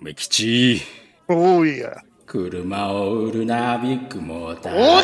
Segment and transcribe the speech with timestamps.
[0.00, 0.80] めきち。
[1.28, 2.02] おーいや。
[2.26, 5.02] 車を売るな、ビッグモータおー。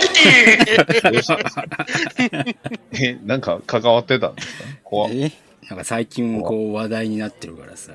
[2.30, 2.56] ーい
[3.04, 4.64] え、なんか関わってたんですか？
[4.84, 5.14] 怖な
[5.74, 7.92] んか最近こう話題になってるからさ。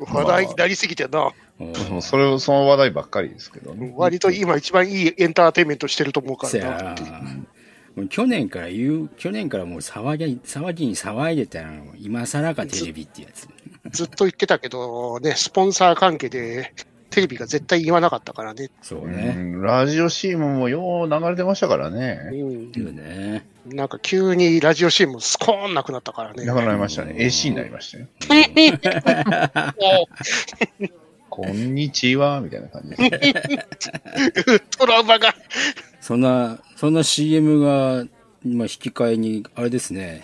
[0.00, 1.30] 話題になりすぎてんな。
[1.60, 3.92] うんもうそれを、その話題ばっかりですけどね。
[3.96, 6.94] 割と今一番いいエンターテインメントしてると思うかせらな。
[8.08, 13.46] 去年から言う、去年からもう騒ぎ、騒ぎに騒いでたの、今更かテレビってやつ。
[13.90, 16.72] ずっと言ってたけど、ね、スポンサー関係で
[17.14, 18.64] テレビが絶対言わなかったからね。
[18.64, 19.34] うそうね。
[19.34, 22.18] ん、ラジオ CM もよう流れてましたからね。
[22.32, 23.46] うんね。
[23.66, 26.44] なんか急にラジオ CM スコーンなくなったからね。
[26.44, 27.14] なくなりましたね。
[27.16, 28.08] AC になりましたよ。
[31.30, 33.44] こんにちは、みたいな感じで。
[34.76, 35.34] トラウマが。
[36.00, 38.04] そんな、そんな CM が、
[38.44, 40.22] 今引き換えに、あれですね。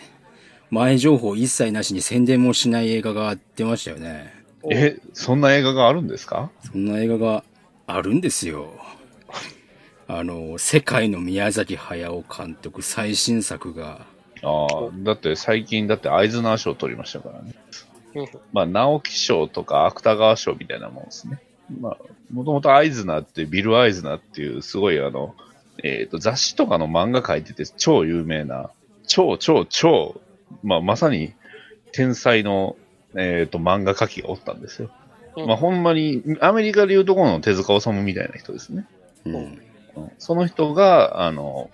[0.71, 4.33] 前情報一切なしに宣伝もしない映画が出ましたよね。
[4.71, 6.51] え、そんな映画があるんですか？
[6.71, 7.45] そんな映画が
[7.87, 8.69] あるんですよ。
[10.07, 14.07] あの、世界の宮崎駿監督最新作が、
[14.43, 14.67] ああ、
[15.03, 17.55] だって最近、だってアイズナー賞取りましたからね。
[18.15, 21.41] うんまあ、直木賞とか芥川賞みたいなもんですね。
[21.81, 21.97] まあ、
[22.33, 25.37] もともとアイズナーって、ビル・アイズナーっていう、すごいあの、
[25.85, 28.71] えっ、と、雑誌とかの漫画書いてて超有名な、
[29.07, 30.21] 超超超、
[30.63, 31.35] まあ、まさに
[31.93, 32.77] 天才の、
[33.17, 34.91] えっ、と、漫画書きがおったんですよ。
[35.37, 38.87] うんまあ、ほんまに、アメリカでいうところの手塚治虫みたいな人ですね。
[39.25, 39.35] うん。
[39.35, 39.63] うん
[40.19, 41.69] その人が、あの、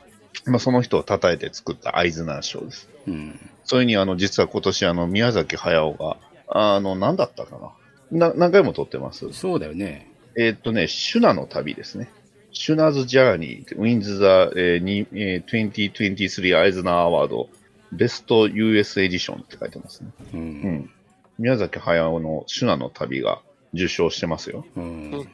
[0.46, 2.88] まあ、その人を称えて作ったアイズナー賞です。
[3.06, 3.38] うん。
[3.64, 6.16] それに、あの、実は今年、あの、宮崎駿が、
[6.48, 7.58] あの、何だったか
[8.10, 8.28] な。
[8.28, 9.32] な何回も撮ってます。
[9.32, 10.10] そうだよね。
[10.36, 12.08] えーっとね、シュナの旅ですね。
[12.52, 17.48] Shuna's Journey、wins the、ええー、2023アイズナーアワード、
[17.92, 20.10] ベスト US エディションって書いてますね。
[20.34, 20.36] う。
[20.36, 20.90] うんん。
[21.38, 23.40] 宮崎駿のシュナの旅が
[23.74, 24.64] 受賞してますよ。
[24.76, 25.28] うん。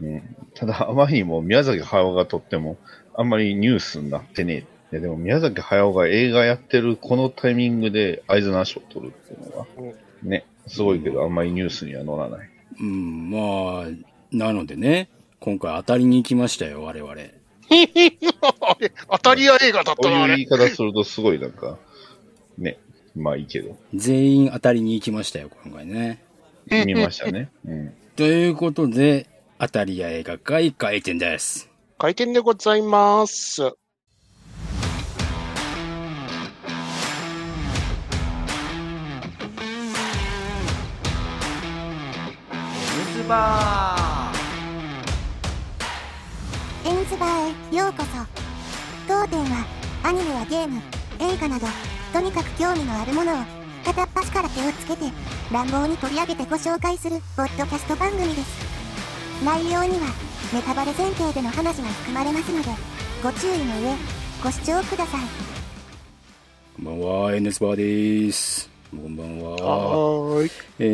[0.00, 2.76] うん、ただ、あまりにも宮崎駿がとっても、
[3.14, 4.78] あんまりニュースになってねえ。
[4.90, 9.66] いやでも宮崎駿が映画やってるこのタイミングでアイズナー賞を取るっていうのは、
[10.22, 12.48] ね、すごいけど、あんまりニュースには載らない。
[12.80, 13.38] うん、ま
[13.82, 13.86] あ、
[14.30, 15.08] なのでね、
[15.40, 17.14] 今回当たりに行きましたよ、我々。
[18.62, 20.46] あれ当たり屋映画だっこうたな、あれいう言い。
[20.46, 21.78] 方するとすごいなんか、
[22.56, 22.78] ね、
[23.14, 26.22] まあいいけど、全員当たりに行きましたよ、今回ね。
[26.70, 27.50] 見ましたね。
[27.66, 27.94] うん。
[28.16, 29.26] ということで、
[29.58, 31.68] 当たり屋映画会開店です。
[31.98, 33.62] 開店でございます。
[33.62, 33.66] エ
[43.24, 43.97] ン
[47.08, 48.08] ズバーへようこそ
[49.08, 49.64] 当店は
[50.02, 50.78] アニメやゲーム
[51.18, 51.66] 映画など
[52.12, 53.36] とにかく興味のあるものを
[53.82, 55.10] 片っ端から手をつけて
[55.50, 60.12] 乱暴に取り上げてご紹介するポッドキャスト番組です内容には
[60.52, 62.68] ネタバレ前提での話が含まれますので
[63.22, 63.94] ご注意の上
[64.44, 65.20] ご視聴ください
[66.76, 68.70] こんばんは、エンネスバーです。
[68.92, 69.50] こんばんは。
[69.50, 70.50] はーい。
[70.78, 70.84] え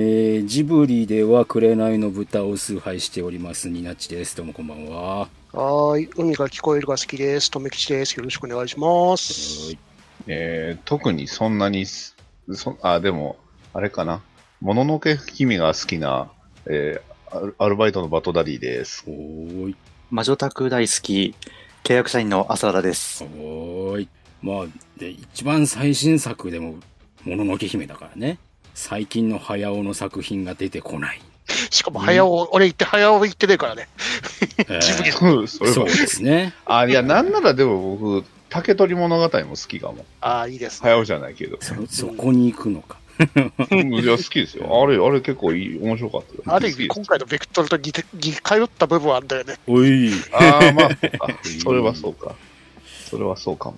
[0.43, 4.35] ー、ジブリでは紅の豚を崇拝しております、ニナッチです。
[4.35, 5.44] どうもこんばんは。
[5.55, 6.09] はい。
[6.17, 7.49] 海が聞こえるが好きです。
[7.49, 8.17] とめきちです。
[8.17, 9.71] よろしくお願いします。
[9.71, 9.79] い。
[10.27, 12.17] えー、特にそんなにす、
[12.53, 13.37] そあ、でも、
[13.73, 14.21] あれかな。
[14.61, 16.33] もののけ君が好きな、
[16.67, 19.05] えーアル、バイトのバトダディです。
[19.07, 19.77] おーい。
[20.11, 21.37] 魔女宅大好き、
[21.85, 23.23] 契約社員の浅田です。
[23.23, 24.09] おーい。
[24.43, 24.67] まあ、
[24.99, 26.75] で、一番最新作でも、
[27.25, 28.39] もののけ姫だからね。
[28.75, 31.21] 最近の早尾の作品が出てこない。
[31.71, 33.89] しかも、早尾、俺言って早尾言ってねえからね。
[34.59, 35.03] えージブ
[35.43, 36.55] リそうですね。
[36.67, 40.07] あ、いや、なんならでも僕、竹取物語も好きかも。
[40.21, 40.91] ああ、いいですね。
[40.91, 41.59] 早尾じゃないけど。
[41.61, 42.99] そ、そこに行くのか。
[43.71, 44.67] うんいや、好きですよ。
[44.83, 46.43] あれ、あれ結構いい、面白かったよ。
[46.47, 49.57] ある意味、今回のベクトルと似て、似通った部分はあるんだよね。
[49.67, 50.11] おい。
[50.33, 50.89] ああ、まあ、
[51.63, 52.35] それはそうか。
[53.09, 53.77] それはそうかも。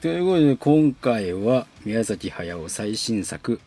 [0.00, 3.60] ということで、今回は宮崎駿最新作、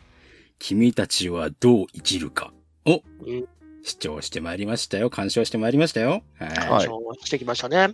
[0.60, 2.52] 君たちはどう生きるか
[2.86, 3.46] をうん
[3.86, 5.12] 視聴してまいりましたよ。
[5.12, 6.24] 鑑賞してまいりましたよ。
[6.40, 6.70] はい。
[6.70, 7.78] はいそうしてきましたね。
[7.78, 7.92] はい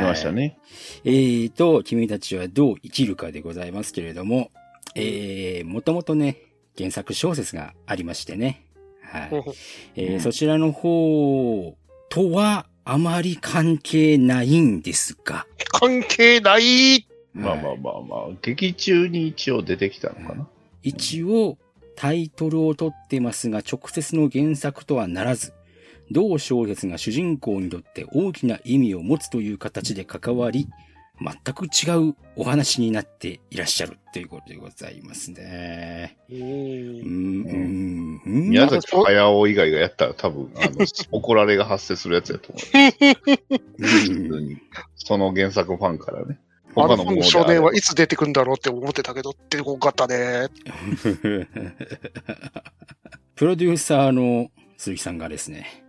[0.00, 0.32] 見ました。
[0.32, 0.58] ね。
[1.04, 4.50] えーと、君たちはどう生きるかでございますけれども、
[4.94, 6.38] えー、もともとね、
[6.78, 8.64] 原作小説がありましてね。
[9.02, 9.28] はい。
[9.96, 11.76] えーうんそちらの方
[12.08, 15.46] とはあまり関係ないんですが、
[15.78, 17.06] 関係ない。
[17.34, 20.46] まあまあまあまあ、劇中に一応出てきたのかな。
[20.82, 21.58] 一応
[21.96, 25.52] タイトルを取ってますが直接の原作とはならず、
[26.10, 30.68] 同小説が主人公にとって大きな意味を持つという形で関わり、
[31.20, 36.18] 全く違うお話になっていらっしゃるということでございますね。
[36.28, 36.34] う。
[36.34, 43.64] うんん、うん、うん宮崎駿以外がやったら多分、あの、 怒られが発生するやつやと思う。
[43.78, 44.56] う ん普通に
[44.96, 46.38] その原作ファンからね。
[46.76, 50.48] あの他の少年はいつ出てくんだろうって思ってたけど、出てこんかったね。
[53.36, 55.84] プロデューサーの鈴木さんがですね、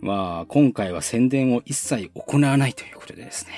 [0.00, 3.52] まあ、今回は宣伝を一切行わないということでですね、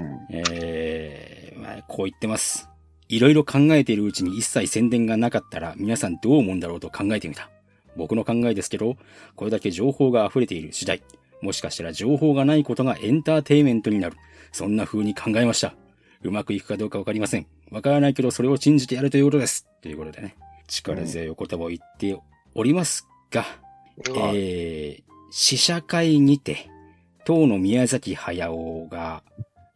[0.00, 2.68] うんえー、まあ、こう言ってます。
[3.08, 7.50] いろいろ考えているうちに一切宣伝がなかったら皆さんどう思うんだろうと考えてみた。
[7.96, 8.96] 僕の考えですけど、
[9.34, 11.02] これだけ情報が溢れている時代、
[11.40, 14.16] もしかしたら情報がないことがエンターテイメントになる。
[14.52, 15.74] そんな風に考えました。
[16.22, 17.46] うまくいくかどうかわかりません。
[17.70, 19.66] わからないけどそれを信じてやるということです。
[19.82, 20.36] ということでね、
[20.66, 22.18] 力強いお言葉を言って
[22.54, 23.44] おりますが、
[24.34, 26.68] えー、試写会にて、
[27.24, 29.22] 当の宮崎駿が、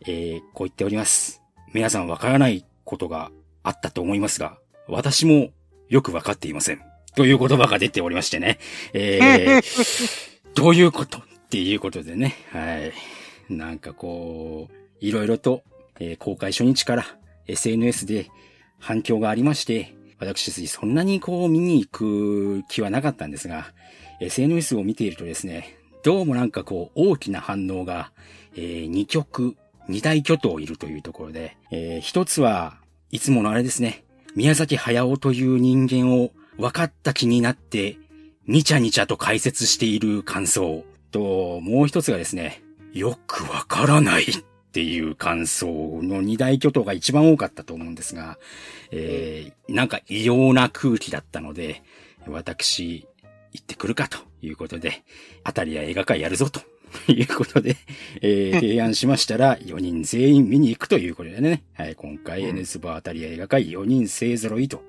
[0.06, 1.42] えー、こう言っております。
[1.72, 3.30] 皆さんわからないことが
[3.62, 4.58] あったと思いますが、
[4.88, 5.50] 私も
[5.88, 6.80] よくわかっていません。
[7.14, 8.58] という言葉が出ておりましてね。
[8.94, 9.62] えー、
[10.56, 11.18] どういうこと？
[11.18, 12.34] っていうことでね。
[12.50, 12.92] はい。
[13.58, 15.62] なんかこう、いろいろと、
[15.98, 17.04] えー公開初日から
[17.46, 18.30] SNS で
[18.78, 23.72] 反響がありまして、私、そんなにこう見に行く気はなかったんですが、
[24.20, 28.12] SNS を見ているとですね、どうもなんかこう大きな反応が、
[28.56, 29.56] え2曲、
[29.88, 32.78] 2大巨頭いるというところで、えー一つは
[33.10, 34.04] いつものあれですね、
[34.34, 37.98] 宮崎駿という人間を分かった気になって、
[38.46, 42.61] にちゃにちゃと解説している感想と、もう一つがですね、
[42.92, 44.26] よくわからないっ
[44.72, 45.66] ていう感想
[46.02, 48.38] の二大巨頭が一番多かったと思うんですが、
[48.90, 51.82] えー、なんか異様な空気だったので、
[52.26, 53.06] 私、
[53.52, 55.02] 行ってくるかということで、
[55.44, 56.60] あたりや映画会やるぞと
[57.12, 57.76] いうことで、
[58.20, 64.82] えー提案しましたら、4人全員見に行くということでね、はい、今回 N スバーあたりや映画会4人勢揃いと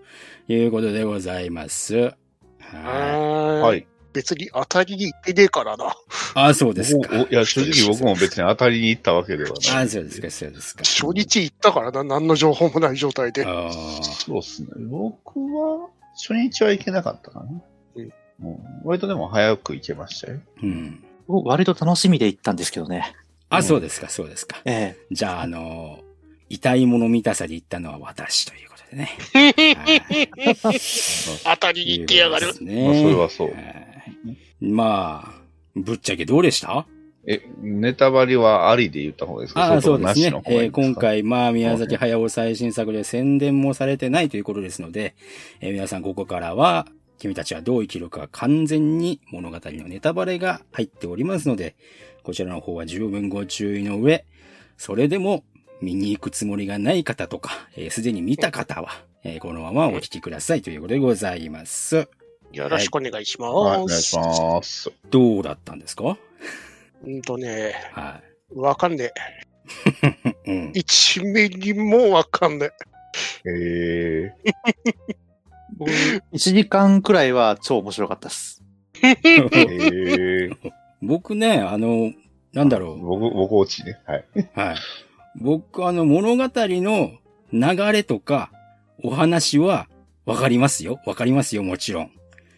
[0.48, 1.96] いうことでございます。
[1.96, 2.14] は。
[2.62, 3.62] はい。
[3.62, 3.93] はい。
[4.14, 5.96] 別に当たりに行ってねえからな。
[6.36, 7.18] あ、そうですか。
[7.18, 9.84] いや、正直僕も別に当たりに行ったわけではない。
[9.84, 10.84] あ、そうですか、そうですか。
[10.84, 13.46] 初日行ったからな、何の情報もない状態で。
[13.46, 14.68] あーそうですね。
[14.90, 17.46] 僕は、初日は行けなかったかな。
[17.46, 17.62] うん
[18.42, 20.40] うん割とでも早く行けましたよ。
[20.62, 21.04] うん。
[21.28, 23.16] 僕割と楽しみで行ったんですけどね。
[23.50, 24.62] あ、そうですか、そうですか。
[24.66, 26.00] えじゃあ、あの
[26.50, 29.10] 痛いもの見たさで行ったのは私ということでね。
[30.62, 30.80] はい
[31.44, 32.86] 当たりに行ってやがるね。
[32.86, 33.93] まあそれはそうはい
[34.62, 35.42] まあ、
[35.76, 36.86] ぶっちゃけどうでした？
[37.26, 39.64] え、ネタバレはありで言った方がいいですか？
[39.64, 40.42] ああ、そうですね。
[40.46, 45.16] えー今回、まあ、宮崎駿最新作で宣伝もされてないということですので、
[45.62, 46.86] えー皆さんここからは、
[47.20, 51.76] 君たちはどう生きるか完全に物語のネタバレが入っておりますので、
[52.24, 54.26] こちらの方は十分ご注意の上、
[54.78, 55.46] それでも
[55.82, 58.90] 見に行くつもりがない方とか、えーすでに見た方は、
[59.24, 62.10] えーこのままお聞きくださいということでございます。
[62.54, 63.54] よろしくお願いします。
[63.54, 64.92] はい、お願いします。
[65.10, 66.18] どうだったんですか？
[67.04, 68.22] うんとね、は
[68.56, 69.12] わかんね
[70.46, 70.52] い。
[70.52, 70.72] うんえ。。
[70.74, 72.70] 一ミリもわかんね
[73.46, 74.32] え
[75.78, 78.64] 僕、1時間くらいは超面白かったです。
[79.02, 80.72] ー、えー、
[81.02, 82.12] 僕ね、あの、
[82.54, 83.00] なんだろう。
[83.00, 84.00] 僕、僕落ちね。
[84.06, 84.26] はい。
[84.54, 84.76] はい。
[85.42, 87.12] 僕、あの、物語の
[87.52, 88.52] 流れとか、
[89.04, 89.88] お話は、
[90.26, 91.02] わかりますよ。
[91.06, 92.12] わかりますよ、もちろん。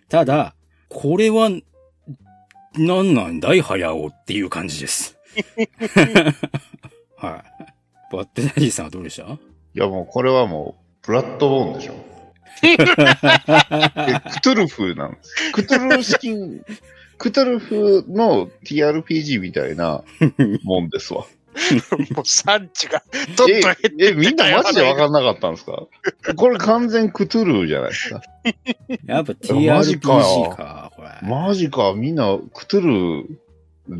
[0.09, 0.55] ただ、
[0.89, 1.49] これは、
[2.77, 5.17] なんなんだい、早尾っていう感じです。
[7.17, 7.65] はい。
[8.13, 9.23] バッテナリーさんはどうでした？
[9.33, 9.37] い
[9.73, 11.95] や、もうこれはもう、ブラッドボーンでしょ。
[12.63, 15.51] え クトゥルフなんです。
[15.51, 16.33] クトゥルフ式、
[17.17, 20.03] クトゥルフの TRPG みたいな
[20.63, 21.25] もんですわ。
[21.55, 22.13] え。
[22.13, 23.03] もう産地が
[23.37, 25.83] どんどんえ減ってえ、みんなマジでわかんなかったんですか？
[26.35, 28.21] これ完全クトゥルフじゃないですか。
[29.05, 31.09] やっぱマジ TRPG かよか、これ。
[31.23, 33.39] マジか、みんなクトゥル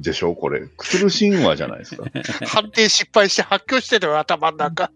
[0.01, 0.33] でしょ？
[0.33, 0.61] これ。
[0.77, 2.05] クトゥル神話じゃないですか。
[2.47, 4.89] 判定失敗して発狂してるよ、頭の中。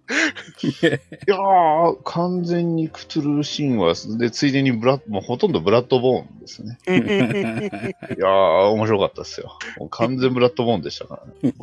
[0.63, 3.43] いやー、完全にクトゥル
[3.77, 6.79] 神話で、ついでにブラッ、もうほとんどブラッドボーンですね。
[6.87, 9.57] いやー、面白かったですよ。
[9.91, 11.53] 完全ブラッドボーンでしたからね。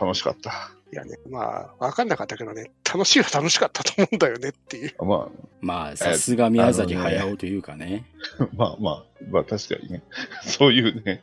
[0.00, 0.70] 楽しかった。
[0.92, 4.94] いやね、まあ、わかんなかったけどね、楽しいは楽しかったと思うんだよねっていう。
[5.04, 5.28] ま
[5.60, 8.04] まあ、さすが宮崎駿というかね。
[8.38, 10.02] あ、まあまあ、まあ確かにね。
[10.46, 11.22] そういうね。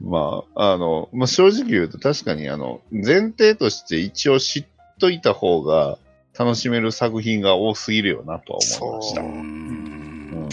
[0.00, 4.64] まあ、あの、まあ正直言うと確かにあの、前提として一応知っ
[4.98, 5.98] といた方が
[6.36, 9.20] 楽しめる作品が多すぎるよなとは思いました。
[9.20, 10.48] うん。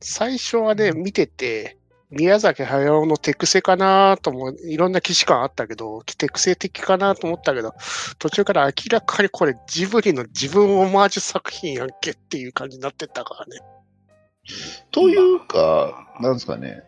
[0.00, 1.76] 最初はね、見てて、
[2.10, 7.74] 宮崎駿の手癖かなとも、いろんな既視感あったけど、手癖的かなと思ったけど、
[8.18, 13.60] 途中から明らかにこれジブリの自分オマージュ作品やんけっていう感じになってったからね。
[14.90, 16.82] というか、なんですかね、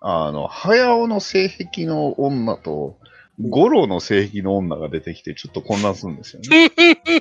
[0.00, 2.98] あの、早尾の性癖の女と、
[3.40, 6.70] 五郎の性癖の女が出てきて、ちょっと混乱するんですよね。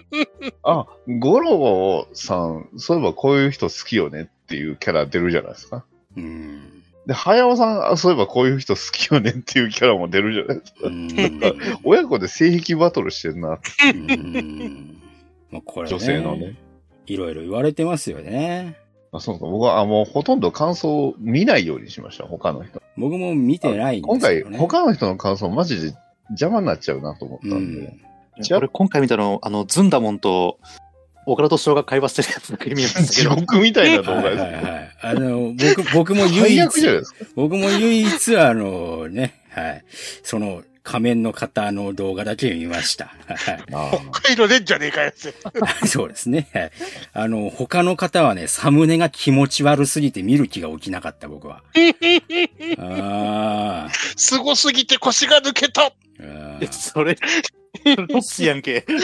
[0.62, 5.86] あ、五郎さん、そういえばこういう人好きよねっていうキャラ出るじゃないですか。
[6.16, 6.73] うん。
[7.06, 10.80] で、早尾さん、あそういえばこういう人好きよねっていうキャラも出るじゃないですか。
[10.84, 11.80] うん。
[11.84, 15.02] 親子で性癖バトルしてんな、うん
[15.52, 16.56] まあこれ、ね、女性のね。
[17.06, 18.78] いろいろ言われてますよね。
[19.12, 22.82] あそうか、僕は、あ、もうほとんど感想を見ないようにしました、他の人。
[22.98, 24.58] 僕も見てないんで今回、すよね。
[24.58, 25.98] 他の人の感想マジで
[26.30, 27.88] 邪魔になっちゃうなと思ったうんで。
[27.88, 28.00] ん。
[28.42, 30.58] じゃあこれ今回見たの、あの、ズンダモンと、
[31.26, 33.36] 岡田敏夫が会話してるやつだけ見えましたけ地ど。
[33.36, 34.42] 獄みたいな動はい画です。
[34.42, 34.92] はいはい。
[35.02, 36.62] あの、僕、僕も唯一。
[37.36, 39.84] 僕も唯一あのね、はい。
[40.24, 43.06] その仮面の方の動画だけ見ました。
[43.28, 45.34] はいあ北海道でんじゃねえかやつ。
[45.88, 46.50] そうですね。
[46.54, 46.72] はい
[47.14, 51.64] あの、他の方はね、サムネが気持ち悪すぎて見る気が起きなかった、僕は。
[52.80, 53.88] あ
[54.18, 55.94] すごすぎて腰が抜けた。
[56.72, 57.18] それ、
[57.86, 58.86] ロッシやんけ。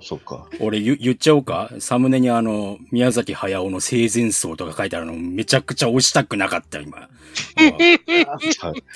[0.00, 0.48] あ、そっか。
[0.60, 1.70] 俺言言っちゃおうか？
[1.78, 7.08] サムネにあの、宮崎駿の生前葬とか書いてあるのめちゃくちゃ押したくなかった、今。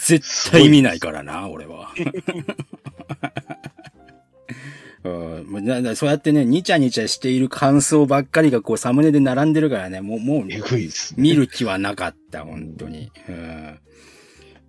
[0.04, 1.92] 絶対見ないからな、俺は。
[5.04, 10.60] うんそうやってね、ニチャニチャしている感想ばっかりがこうサムネで並んでるからね、もう、もう、ね。
[11.16, 13.10] 見る気はなかった、本当に。
[13.28, 13.78] うん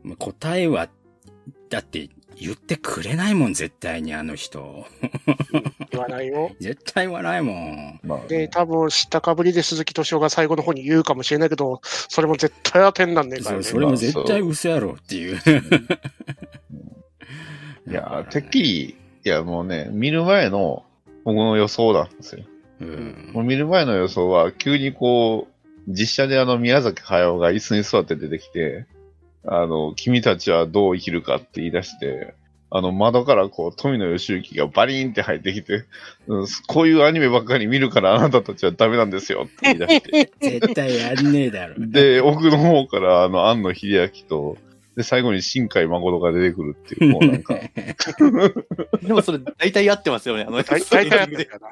[0.03, 0.89] まあ答えは、
[1.69, 2.09] だって
[2.39, 4.85] 言ってくれないもん、絶対にあの人。
[5.91, 6.51] 言わないよ。
[6.59, 7.99] 絶対言わないもん。
[8.03, 13.63] まあ、で、多分知ったかぶりで鈴木敏夫が最後の方に言うかもしれないけど、それも絶対当てんなんねえからね。
[13.63, 15.37] それも絶対嘘やろっていう。
[17.89, 20.83] いや、てっきり、いや、もうね、見る前の
[21.23, 22.43] 僕の予想なんですよ。
[22.81, 25.53] うんもう見る前の予想は、急にこう、
[25.87, 28.85] 実写であの宮崎駿が椅子に座って出てきて、
[29.45, 32.33] あの、君たちはどう生きるかって言い出して、
[32.75, 35.85] あの、窓からこう、富野義行がバリーンって入ってきて、
[36.27, 41.75] うんこういうアニメばっかり見るからあなたたちはダメなんですよって言い出して、 絶対やんねえだろ。
[41.77, 44.57] で、奥の方からあの、庵野秀明と、
[44.95, 47.59] で、最後に新海誠が出てくるっていう、もうなんか、
[49.03, 50.45] でもそれ大体合ってますよね。
[50.47, 51.69] あの、大大体やってるかな。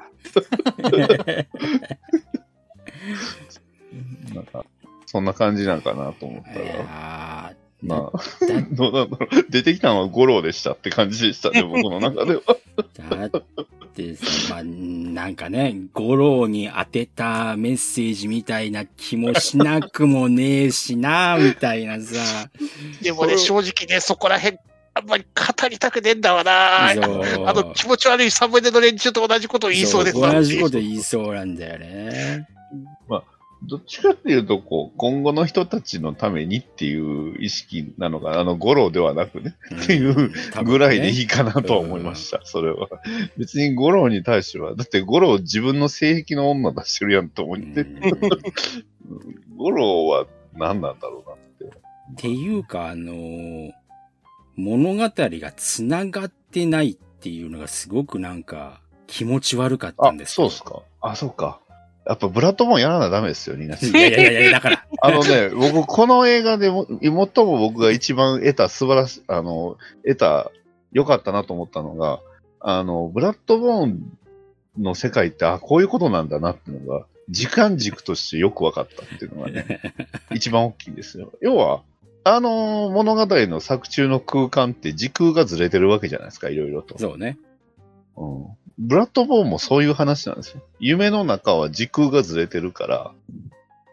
[4.36, 4.66] なんか、
[5.08, 9.46] そんな感じなんかなと思ったいら、やまあ、だ どうなんだろう。
[9.50, 12.42] 出てきたのは五郎でしたって感じでしたね、 僕の中では。
[12.78, 13.46] ーだっ
[13.94, 22.50] てさ、まあ、なんかね、五郎に当てたメッセージみたいな気もしなくもねえしな、みたいなさ。
[23.02, 24.58] でもね、正直ね、そこら辺、
[24.94, 26.92] あんまり語りたくねえんだわな。
[26.92, 32.48] あの、気持ち悪いサムネの連中と同じことを言いそうですな同じこと言いそうなんだよね。
[33.64, 40.32] どっちかっていうと、こう、今後の人たちのためにっていう意識なのかな、あの、五郎ではなくね、っていう
[40.64, 42.90] ぐらいでいいかなとは思いました、それは。
[43.38, 47.86] 別に五郎に対しては、だって五郎自分の性癖の女出してるやんと思って、
[49.58, 51.66] 五郎は何なんだろうなって。
[51.66, 53.72] っていうか、あのー
[54.56, 60.84] 物語が繋がってないっていうのがすごくなんか気持ち悪かったあん、ですそうっすか。
[61.02, 61.60] あ、そうか。
[62.06, 64.86] やっぱブラッドボーンやらなダメですよ、ニナさんいやいやいやいや、だから。
[65.02, 67.26] あのね、僕、この映画でも、最も
[67.60, 70.52] 僕が一番得た素晴らしい、あの、得た、
[70.92, 72.20] 良かったなと思ったのが、
[72.60, 74.18] あの、ブラッドボーン
[74.80, 79.82] の世界って、あ、こういうことなんだなっていうのが、時間軸としてよく分かったっていうのがね、
[80.34, 81.32] 一番大きいんですよ。
[81.42, 81.84] 要は、
[82.24, 86.98] あの物語の作中の空間って時空がずれてるわけじゃないですか、いろいろと。
[87.00, 87.38] そうね。
[88.16, 88.46] うん。
[88.82, 90.64] ブラッドボーンもそういう話なんですよ。
[90.80, 93.12] 夢の中は時空がずれてるから、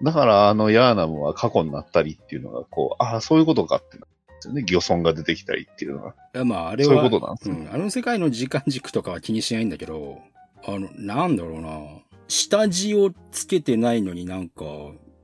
[0.02, 4.64] だからあのヤーナムは過去になったりっていうのが、こう、ああ、そういうことかってなるんですよね。
[4.66, 6.14] 漁村が出てきたりっていうのが。
[6.34, 7.54] いやまあ、あれは、そういうことなんですよ。
[7.54, 10.20] うん、あの世界の時間軸とかは気にしないんだけど、
[10.64, 11.80] あの、なんだろうな。
[12.28, 14.64] 下地をつけてないのになんか、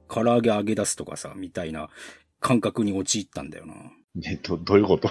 [0.09, 1.89] 唐揚げ揚げ出すとかさ、みたいな
[2.41, 3.75] 感覚に陥ったんだよな。
[4.27, 5.11] えっと、どういうこと？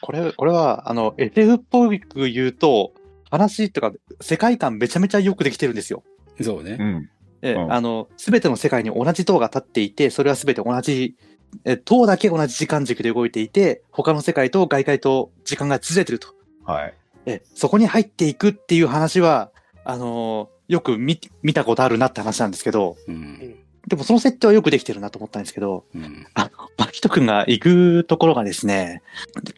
[0.00, 2.92] これ、これは、あの、SF っぽく言うと、
[3.30, 6.02] 話とか、世界観めちゃめちゃよくできてるんですよ。
[6.40, 6.76] そうね。
[6.76, 7.10] ん。
[7.42, 11.16] ええうんあの、すべての世界に同じ塔が立っていて、それはすべて同じ、
[11.64, 16.28] え塔だけ同じ時間軸で動いていて、他の世界と外界と時間がずれてると。
[16.64, 16.94] はい。
[17.26, 19.50] えそこに入っていくっていう話は、
[19.84, 23.56] あのーよく見見たことあるなって話なんですけど、うん。
[23.86, 26.26] でもその設定はよくできてるなと思ったんですけど、うん。
[26.34, 29.02] あの、マキト君が行くところがですね、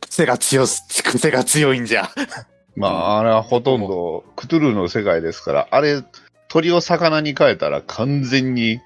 [0.01, 2.09] 癖が強す、癖が強いんじゃ。
[2.81, 6.03] まあ、あれはほとんど、クトゥルーの世界ですから、あれ、
[6.49, 8.81] 鳥を魚に変えたら完全に、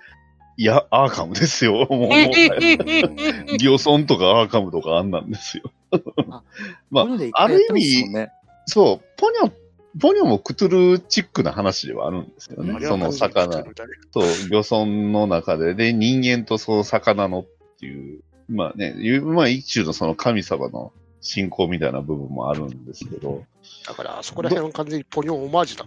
[0.57, 1.87] いや、アーカムですよ。
[1.91, 5.65] もう、もうギオソンとかアーカムとかあんなんですよ。
[6.91, 8.31] まあある意味、ね。
[8.67, 9.53] そう、ポニョ、
[10.01, 12.85] ポニョもクトゥルチックな話ではあるんですよね。
[12.85, 13.65] その魚。
[14.13, 17.47] そう、漁村の中で、で、人間とその魚のっ
[17.79, 23.45] ていう、まあね、まあ一種のその神様の信仰みたいな部分もあるんですけど、
[23.87, 25.87] だから、そこら辺は完全にポニョンオマージュだ。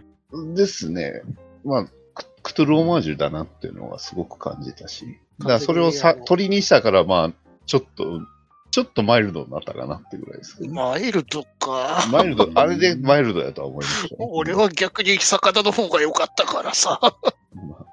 [0.56, 1.22] ですね、
[1.64, 7.32] まあ、ククトゥルオマージュだなっていうのはすごく感じたし、だからそれをさ鳥にしたから、まあ、
[7.66, 8.22] ちょっと、
[8.72, 12.06] ちょっとマイルドになったかなってぐらいですけど、マイルドか。
[12.12, 14.16] マイルド、あれでマイルドやとは思いました、ね。
[14.32, 17.00] 俺は逆に魚の方が良かったからさ。
[17.02, 17.88] ま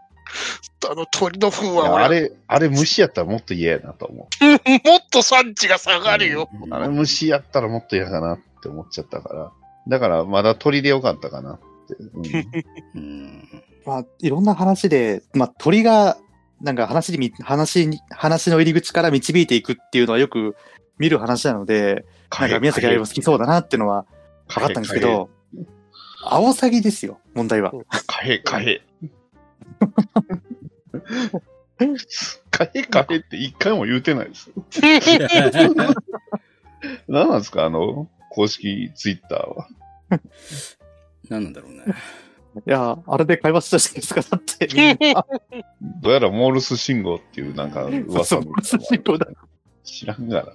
[0.90, 4.44] あの鳥の方あ、いはあれ、あれ虫やったらもっと嫌やなと思う。
[4.88, 6.48] もっと産地が下がるよ。
[6.70, 9.52] あれ虫やったらもっと嫌かなって思っちゃったから。
[9.88, 11.94] だからまだ鳥でよかったかなって。
[11.94, 12.64] うん
[12.94, 13.48] うん。
[13.84, 16.16] まあ、いろんな話で、まあ、鳥が、
[16.62, 20.56] なんか話にみ、話に、話の入り口から導いていくっていうのはよく
[20.98, 22.06] 見る話なので、
[22.40, 24.06] なんか宮崎あも好きそうだなっていうのは
[24.48, 25.28] 分かったんですけど、
[26.24, 27.72] アオサギですよ、問題は。
[28.06, 28.80] カヘ、カヘ。
[32.50, 34.50] カヘ、カヘって一回も言うてないです。
[37.08, 39.68] 何なんですかあの、公式ツイッターは。
[41.30, 41.84] 何なんだろうね。
[42.66, 44.66] いや、あれで会話したじゃないですか、だって。
[46.02, 49.28] どうやらモールス信号っていうなんか噂そうみ、寿司号だ。
[49.84, 50.52] 知らんがな。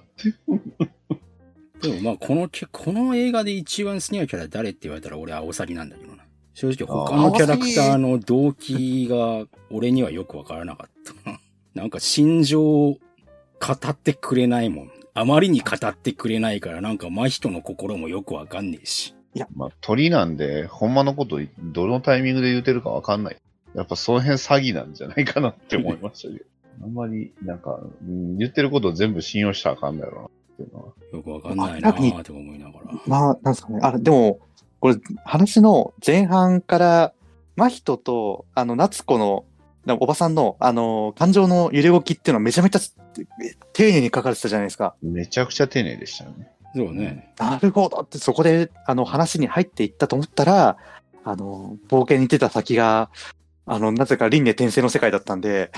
[1.80, 6.24] でもまあ、このこの映画で一番好きなキャラ誰って言われたら俺アオサギなんだけどな。
[6.52, 10.90] 正直他のキャラクターの動機が俺にはよくわからなかっ
[11.24, 11.40] た。
[11.74, 12.98] なんか心情を
[13.58, 14.90] 語ってくれないもん。
[15.14, 19.14] あまりに語ってくれないからなんか真人の心もよくわかんねえし。
[19.54, 23.36] まあ、鳥なんで、ほんまのこと、どのタイミングで言うてるかわかんない。
[23.74, 26.44] やっぱその辺詐欺なんじゃないかなって思いましたけど。
[26.82, 30.92] あんまり、なんか、うん言ってることを全部信用したらあかんだろうなっていうのは。
[31.12, 33.00] よくわかんないなーって思いながら。
[33.06, 33.80] まあ、なんですかね。
[33.82, 34.40] あれ、でも、
[34.80, 37.12] これ、話の前半から、
[37.56, 39.44] 真人と、あの、夏子の、
[39.86, 42.80] なおばさんの、あの、感情の揺れ動きっていうのはめちゃめちゃ
[43.72, 44.94] 丁寧に書かれてたじゃないですか。
[45.02, 46.50] めちゃくちゃ丁寧でしたよね。
[46.74, 47.32] そうね。
[47.38, 50.76] なるほどって、そこで、あの、話に入っていったと思ったら、
[51.24, 53.10] あの、冒険に出た先が、
[53.66, 55.70] あの、なぜか輪廻転生の世界だったんで、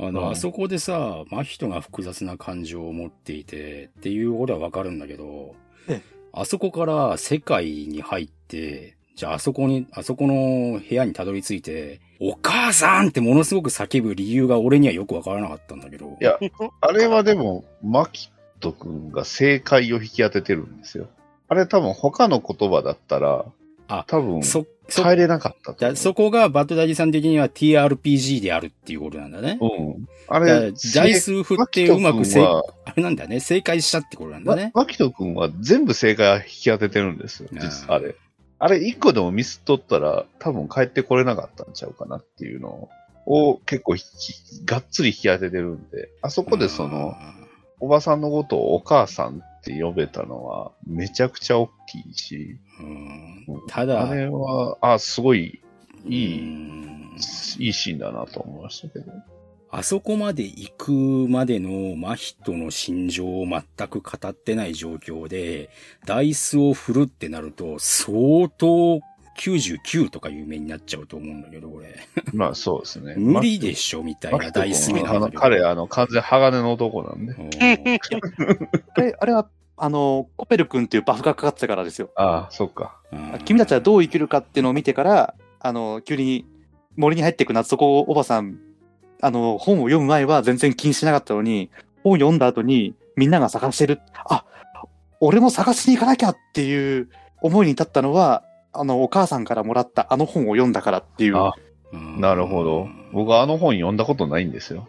[0.00, 5.56] あの、うんあそこでさ、真人が複雑な感情を持っていてっていう俺はわかるんだけど
[5.88, 16.16] ええ、あそこから世界に入って、じゃああそこに、あそこの部屋にたどり着いて、お母さんってものすごく叫ぶ理由が俺にはよくわからなかったんだけど。
[16.20, 16.38] いや、
[16.80, 21.08] あれはでも、マキト君が正解を引き当ててるんですよ。
[21.48, 23.44] あれ多分他の言葉だったら、
[23.88, 29.58] あ多分そ、そ、帰れなかったと思うじゃあそこがバッドダディさん的には TRPG であるっていうことなんだね。
[29.60, 30.08] うん。
[30.28, 32.62] あれ、台数振ってうまく正あ
[32.94, 33.40] れなんだね。
[33.40, 34.70] 正解したってことなんだまね。
[34.74, 38.14] マキト君は全部正解引き当ててるんですよ、実うんあれ。
[38.58, 42.88] あれ、一個でもミスっとったら、多分帰ってこれなかったんちゃうかなっていうの
[43.26, 43.94] を、結構
[44.64, 47.14] がっつり引き当ててるんで、あそこでその、
[47.80, 52.58] おばさんのことをお母さんって呼べたのは、めちゃくちゃ大きいし、
[53.68, 55.62] ただ、あれは、あ、すごい、
[56.06, 57.16] いいうん。
[57.58, 59.12] いいシーンだなと思いましたけど。
[59.70, 65.70] あそこまで行くまでの真人の心情を全く語ってない状況で、
[66.06, 69.00] ダイスを振るってなると、相当
[69.38, 71.94] 99とか有名になっちゃうと思うんだけど、これ。
[72.32, 73.14] まあそうですね。
[73.18, 75.42] 無理でしょ、みたいなダイス目君あの、なんだけど。
[75.42, 77.32] 彼、あの、完全鋼の男なんで。
[77.32, 77.50] うん
[78.94, 82.10] あれ、あれは、あの、コペル君っていうバフがかかってたからですよ。
[82.16, 82.96] ああ、そっか。
[83.12, 86.44] うん君たちはどう生きるかっていうのを見てから、あの、急に
[86.96, 88.58] 森に入っていく夏子おばさん、
[89.20, 91.70] あの、本を読む前は全然気にしなかったのに、
[92.02, 94.00] 本を読んだ後にみんなが探してる。
[94.28, 94.44] あ、
[95.20, 97.08] 俺も探しに行かなきゃっていう
[97.42, 101.36] 思いに立ったのは、あの、お母さんからもらったあの本を読んだからっていう。
[101.36, 101.52] あ
[101.92, 102.86] うんなるほど。
[103.12, 104.88] 僕はあの本読んだことないんですよ。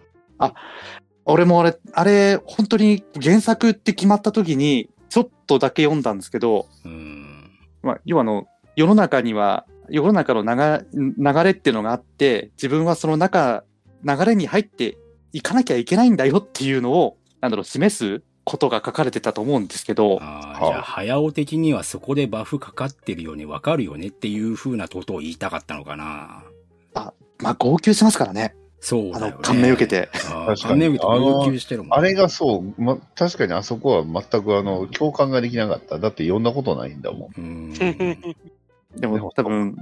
[1.25, 13.63] 俺もあれ、あれ、本当に原作って決まった時に、ちょっとだけ読んだんですけど、うんまあ、要はあの、世の中には、世の中の流流れっていうのがあって、自分はその中、
[14.03, 14.97] 流れに入って
[15.33, 26.43] いかなきゃいけないんだよっていうのを、なんだろう、示すことが書かれてたと思うんですけど、ああ、じゃあ、早尾的にはそこでバフかかってるよね、わかるよねっていう風なことを言いたかったのかな。
[27.41, 28.55] まあ、号泣しますからね。
[28.81, 29.27] そうだよね。
[29.27, 30.09] あの、感銘受けて。
[30.29, 30.55] ああ。
[30.55, 31.97] 確かに感銘受けて号泣してるもん。
[31.97, 35.99] あれがそう、ま、確かにあそこは全くあの、共感ができなかった。
[35.99, 37.29] だって読んだことないんだもん。
[37.37, 37.73] うん。
[38.95, 39.77] でも多分、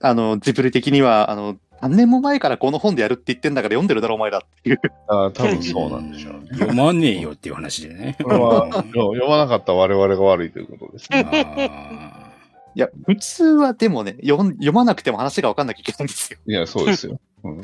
[0.00, 4.80] あの、ジブリ的には、あの、何年も前からこの本でやるって言ってんだから読んでるだろ、お前らっていう。
[5.06, 6.48] ああ、多分そうなんでしょうね。
[6.58, 8.16] 読まねえよっていう話でね。
[8.22, 11.70] これは読まなかった我々が悪いということですね。
[11.70, 12.32] あ
[12.74, 16.38] いや、普通はでもね、読ん読まなくても話が分かんなきゃいけないんですよ。
[16.46, 17.20] いや、そうですよ。
[17.44, 17.62] うん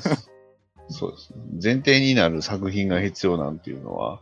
[0.90, 1.32] そうです。
[1.62, 4.20] 前提になる作品が必要なんていうのは、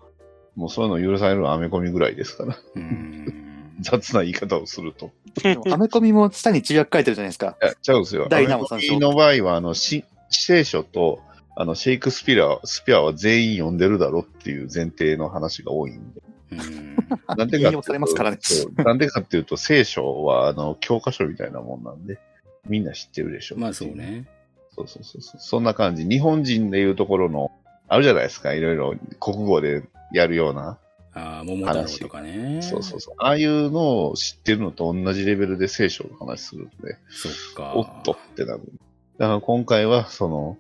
[0.55, 2.55] もうそういうの許されるアメコミぐらいですから。
[2.55, 3.52] ーうん
[3.83, 5.11] 雑な言い方をすると。
[5.43, 7.57] でもアメコミも下に中訳書いてるじゃないですか。
[7.63, 8.27] いや、ちゃうんですよ。
[8.31, 11.21] 第何もコミの場合は、あの、し聖書と、
[11.55, 16.23] あの、シェイクスピア、スピアは全員読んでるだろっていう前提の話が多いんで。
[16.53, 16.93] うん
[17.37, 22.19] なんでかっていうとなんでかっていうと、聖書は、あの、教科書みたいなもんなんで、
[22.67, 23.57] みんな知ってるでしょ。
[23.57, 23.89] まあそう。
[23.89, 24.27] ね。
[24.75, 25.41] そうそうそうそう。
[25.41, 26.05] そんな感じ。
[26.05, 27.53] 日本人でいうところの、
[27.89, 28.55] あるじゃないですか。
[28.55, 30.79] いろいろ国語でやるような。
[31.15, 32.61] ああ、桃太郎とかね。
[32.63, 33.15] そうそうそう。
[33.19, 37.75] ああいうのを知ってるのと同じレベルで聖書の話するんで、そっか。
[37.77, 38.61] おっとってなる。
[39.19, 40.57] だから今回は、その、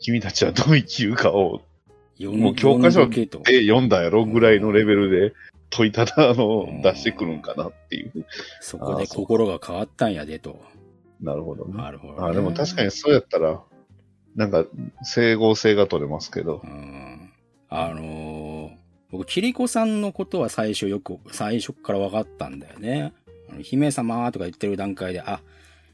[0.00, 1.62] 君たちはどう生きるかを
[2.20, 5.34] もう教科書で読んだやろぐらいのレベルで
[5.70, 8.26] 問いただあのうん出してくるんかなっていう。
[8.60, 10.60] そこで心が変わったんやでと。
[11.20, 11.74] なるほどね。
[11.76, 12.28] なるほど、ね。
[12.28, 13.62] あでも確かにそうやったら、
[14.36, 14.66] なんか
[15.02, 16.66] 整合性が取れますけどう。
[16.66, 17.32] ん。
[17.68, 18.51] あのー
[19.12, 23.12] 僕、キリコさんのことは最初よく、最初から分かったんだよね。
[23.60, 25.40] 姫様とか言ってる段階で、あ、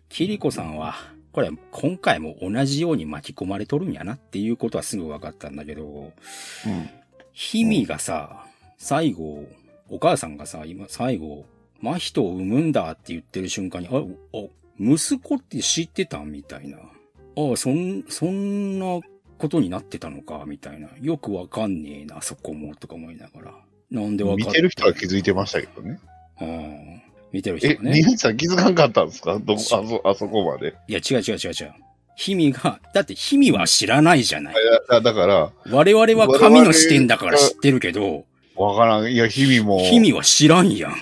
[0.08, 0.94] キリコさんは、
[1.32, 6.90] これ今回も同じように巻き込まれとるんやなっていうことはすぐ分かったんだけど、うん。
[7.32, 8.46] ヒミがさ、
[8.78, 9.44] 最後、
[9.90, 11.44] お母さんがさ、今、最後、
[11.80, 13.96] 真人を産むんだって言ってる瞬間に、あ、
[14.36, 14.46] あ、
[14.78, 16.78] 息子って知ってたみたいな。
[16.78, 19.00] あそん、そんな
[19.38, 20.88] ことになってたのかみたいな。
[21.00, 23.54] よくわかんねえな、そこも、とか思いながら。
[23.90, 25.98] なんでわかった見てる人は気づいてましたけどね。
[26.40, 27.02] うん。
[27.32, 27.78] 見てる人ね。
[27.92, 29.38] 宮内さん気づかんかったんですか？
[29.38, 30.74] どこあそ、あそこまで。
[30.88, 31.72] いや、違う違う違う違う。
[32.16, 34.54] ヒミが、だってヒミは知らないじゃない。
[34.54, 38.24] いやだから、我々は神の視点だから知ってるけど、
[38.56, 39.12] わからん。
[39.12, 40.94] いや、日々もヒミは知らんやん。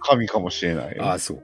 [0.00, 1.06] 神かもしれないよ。
[1.12, 1.42] あ、そうか。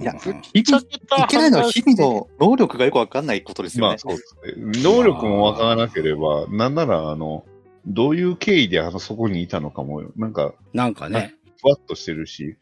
[0.00, 0.82] いやうん日々
[1.24, 3.88] いけないのは日々の能力がよくわかんないことですよね。
[3.90, 4.82] まあそうですね。
[4.82, 7.44] 能力もわからなければ、なんなら、あの、
[7.86, 12.56] どういう経緯であの、そこにいたのかも、なんか、なんかね、ふわっとしてるし、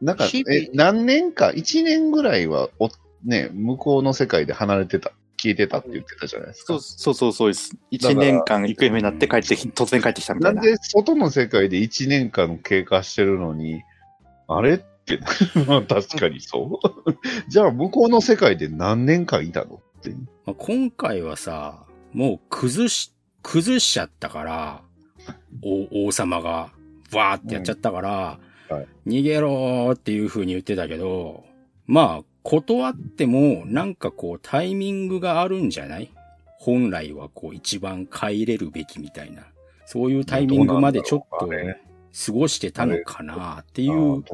[0.00, 2.88] なんか、え、何年か、1年ぐらいは、お、
[3.24, 6.74] ね、向こうの世界で離れてた、消えてたって言ってたじゃないですか。
[6.74, 7.70] そうそうそうそうです。
[7.70, 10.60] だ一から年間行方不明になって帰ってき、突然帰ってきたみたな。
[10.60, 13.82] ないんで、外の世界で1年間経過してるのに、
[14.48, 15.20] あれって、
[15.66, 17.18] まあ確かにそう。
[17.48, 19.80] じゃあ、向こうの世界で何年間いたの？
[19.98, 20.10] って。
[20.44, 24.82] まあ、今回はさ、もう崩し、崩しちゃったから、
[25.62, 26.70] お王様が、
[27.12, 28.38] わーってやっちゃったから、
[28.70, 28.76] うん。
[28.76, 28.88] はい。
[29.06, 31.44] 逃げろーっていう風に言ってたけど、
[31.86, 36.10] まあ、断っても、なんかこう、タイミングがあるんじゃない？
[36.58, 39.44] 本来はこう、一番帰れるべきみたいな。
[39.84, 44.24] そういうタイミングまでちょっと過ごしてたのかなっていあう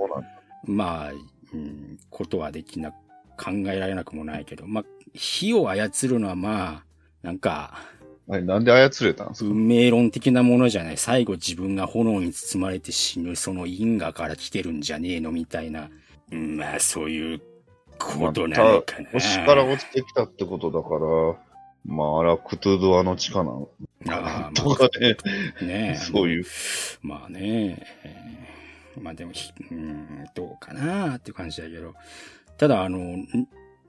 [0.65, 1.13] まあ、
[1.53, 2.93] うん、ことはできな、
[3.37, 6.85] 考えられなくもないけど、まあ、火を操るのはまあ、
[7.23, 7.75] なんか、
[8.29, 9.51] あれなんで操れたんですか？
[9.51, 10.97] 運命論的なものじゃない。
[10.97, 15.91] 最後自分が炎に包まれて死ぬ、その因果から来てるんじゃねえのみたいな。
[16.31, 17.41] うんまあ、そういう
[17.99, 19.11] ことなのかな。
[19.11, 20.95] 星から落ちてきたってことだから、
[21.85, 23.69] まあ、あれはクトゥドアの地下なの
[24.09, 25.17] ああ、とまかね、
[25.61, 26.45] あ、ねえそういう。
[27.03, 28.52] まあね、えー
[29.01, 31.95] まあでもひ、うん、どうかなっていう感じだけど。
[32.59, 33.27] ただ、あの、ん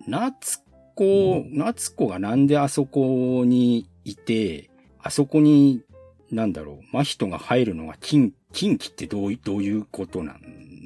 [0.08, 0.62] 夏
[0.96, 4.70] 子、夏子がなんであそこにいて、
[5.02, 5.84] あそこに、
[6.32, 10.36] なんだろう、真人が入るのが近、近畿ってどうい、どういうことな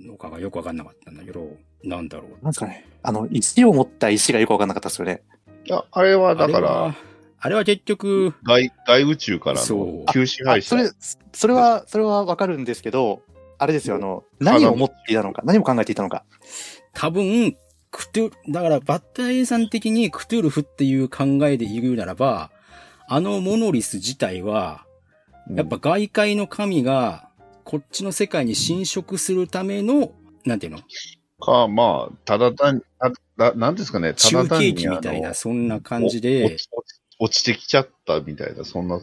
[0.06, 2.32] のかがよくわかんなかったんだけど、なんだろう。
[2.44, 2.86] なんですかね。
[3.04, 5.22] あの、石を持った石がよくわかんなかったですよね。
[5.66, 6.96] いや、あれはだから、、
[7.40, 10.70] あれは結局、外、外宇宙からそうの旧支あ、配者。
[10.70, 10.90] それ、
[11.34, 13.22] それは、それはわかるんですけど、
[13.58, 14.76] あれですよ、あの、何を？
[14.76, 16.26] 持っていたのか、何を考えていたのか。
[16.94, 17.58] 多分、
[17.92, 22.52] クトゥ、だからバッタエイさん的にクトゥルフっていう考えで言うならば、
[23.08, 24.86] あのモノリス自体は、
[25.50, 27.30] やっぱ外界の神が、
[27.64, 30.12] こっちの世界に侵食するための、
[30.46, 30.80] なんていうの？
[31.40, 32.82] か、まあ、ただ単に、
[33.38, 36.58] なんですかね、ただ中単に継機みたいな、そんな感じおで
[37.20, 39.00] 落ちてきちゃったみたいな、そんな、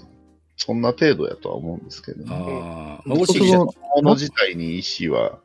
[0.56, 2.26] そんな程度やとは思うんですけどね。
[2.30, 5.38] ああ、まあ、もしそのもの自体に意思は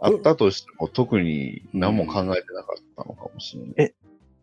[0.00, 3.74] あったとしても、特に何も考えてなかったのかもしれない。
[3.78, 3.94] え？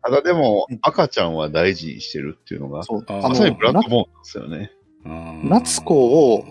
[0.02, 2.82] ただでもうん、赤ちゃんは大事にしてるっていうのが、
[3.22, 4.70] まさにブラッの、ドボーンなんですよね。
[5.48, 5.94] 夏子
[6.34, 6.44] を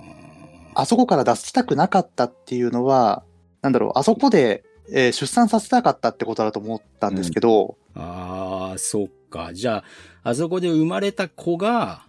[0.76, 3.23] あそこから出したくなかったっていうのは、
[3.62, 9.54] なんだろう、あそこでえー出産させたかったってことだと思ったんですけど、ああ、そっか。
[9.54, 9.84] じゃ
[10.23, 12.08] あ、あそこで生まれた子が、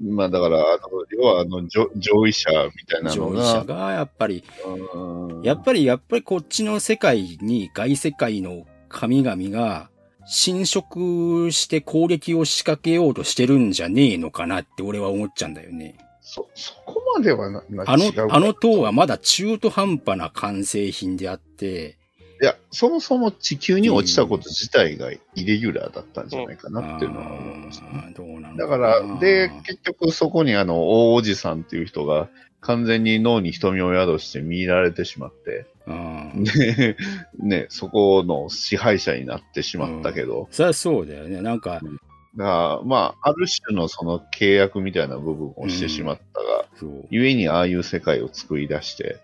[0.00, 5.42] まあだから、あの、要はあの、上上位者みたいなの上位者が、が、やっぱり、うん。
[5.42, 9.90] やっぱり、やっぱりこっちの世界に外世界の神々が
[10.26, 15.98] 侵食して攻撃を仕掛けようとしてるんじゃねえのかなって俺は思っちゃうんだよね。
[16.22, 21.98] そ、そこまではな、なあのあの塔はまだ中途半端な完成品であって、
[22.40, 28.14] いや、そもそも地球に落ちたこと自体がイレギュラーだったんじゃないかなっていうのは思いますね。
[28.16, 36.96] うなのだから、で、結局そこにあの、大おじさんっていう人が完全に脳に瞳を宿して見入られてしまって、うんで、
[37.38, 41.42] ね、そこの支配者になってしまったけど、そりゃそうだよね。
[41.42, 41.88] なんか、だか
[42.36, 47.06] ら、まあ、ある種のその契約みたいな部分をしてしまったが、そう。
[47.10, 49.18] ゆえにああいう世界を作り出して、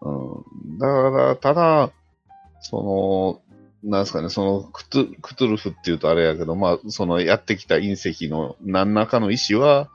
[0.00, 0.10] う
[0.74, 0.78] ん。
[0.78, 1.90] だから、ただ、
[2.60, 3.42] そ
[3.84, 9.88] の、なんですかね、そのクトゥ、クトゥルフっていうとあれやけど、まあ、そのやってきた隕石の何らかの意思は、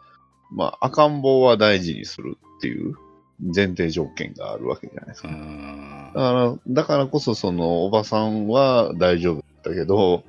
[0.52, 2.96] まあ、赤ん坊は大事にするっていう
[3.40, 5.28] 前提条件があるわけじゃないですか。
[5.28, 10.24] うんだから、だからこそ、その、おばさんは大丈夫だけど、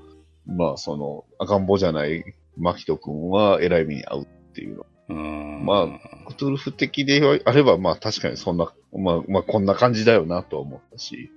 [0.46, 4.86] まあ、その、赤ん坊じゃないマキト君は偉い目に遭うっていうの。
[5.08, 5.86] うんま
[6.26, 11.30] クトゥルフ的であれば、まあ確かにそんな、まあ、まあこんな感じだよなとは思ったし、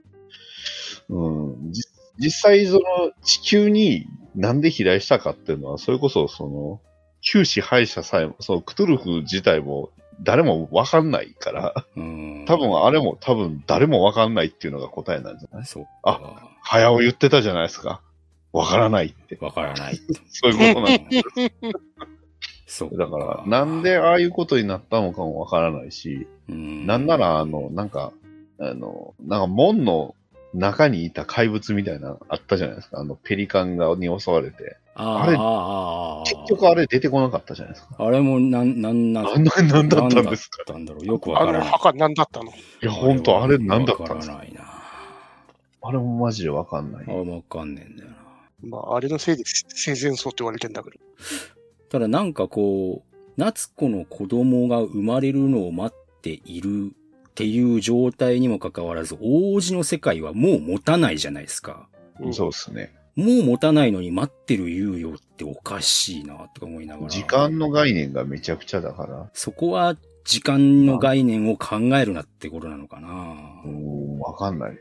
[1.10, 1.30] う
[1.69, 1.82] ん、じ
[2.17, 2.80] 実際その
[3.24, 6.82] 地球になんで飛来したかっていうのは、それこそその、
[7.22, 9.89] 旧支配者さえも、そのクトゥルフ自体も
[10.22, 15.65] 誰もわかんないから、うん多分あれも多分誰もわかんないっていうのが答えなんじゃない？
[15.65, 16.50] そっあか。
[16.63, 18.02] 早尾言ってたじゃないですか。
[18.52, 19.38] わからないって。
[19.41, 19.98] わからない。
[20.30, 21.22] そういうことなんで
[22.67, 22.82] す。
[22.82, 28.12] そうだから、なんでああいうことになったのかもわからないし、うんなんなら、あの、なんか、
[28.60, 30.15] あの、なんか門の
[30.54, 33.00] 中にいた怪物みたいなのあったじゃないですか。
[33.00, 34.78] あの、ペリカンがに襲われて。
[35.02, 37.96] あれあ結局あれ出てこなかったじゃないですか。
[38.00, 40.74] あれもなん、なんな、あんな、なんだったんですか？
[40.74, 41.06] なんだろう。
[41.06, 41.68] よくわあからない。
[41.68, 42.52] の墓何だったの？
[42.52, 44.34] いや、ほんと、あれなんだったんですか？
[44.34, 44.66] わからないな。
[45.82, 47.12] あれもマジでわかんないあ。
[47.14, 48.18] わかんねえんだよな。
[48.62, 50.98] まあ、あれのせいで生前葬って言われてんだけど。
[51.90, 56.92] ただなんかこう、夏子の子供が生まれるのを待っている
[57.39, 61.88] っていう状態にもかかわらず、王子の世界はもう持たないじゃないですか。
[62.19, 62.93] うんそうですね。
[63.15, 67.10] もう持たないのに待ってる猶予っておかしいなとか思いながら。
[67.10, 73.08] 時間の概念がめちゃくちゃだから、そこは時間の概念を考えるなってことなのかな
[73.63, 74.78] うーん、わかんない。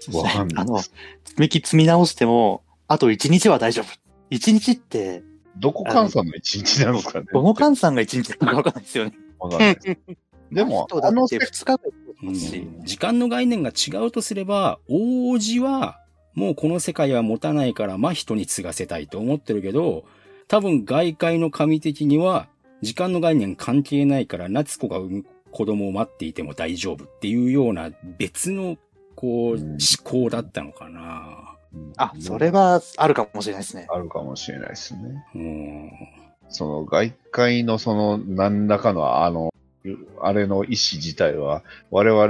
[0.00, 0.92] そうわかんないあの、積
[1.38, 3.86] み木積み直しても、あと1日は大丈夫。
[4.34, 5.22] 1日って、
[5.58, 7.26] どこ換算の一日なのかね。
[7.32, 9.12] どの換算が1日なのかわかんないですよね。
[9.38, 9.78] わかんない
[10.52, 16.00] でも、あのってあの世2日ぐらいうんし、時間の概念が違うとすれば、王子は、
[16.34, 20.04] もうこの世界は持たないから、真人に継がせたいと思ってるけど、
[20.48, 22.48] 多分外界の神的には、
[22.82, 28.76] 時間の概念関係ないから、夏子が産む子供を待っていても大丈夫っていうような別の、
[29.16, 31.56] こう、うん思考だったのかな。
[31.96, 33.86] あ、それはあるかもしれないですね。
[33.90, 35.24] あるかもしれないですね。
[35.34, 35.90] うん。
[36.48, 39.52] その外界のその何らかのあの、
[40.20, 42.26] あれの意思自体は我々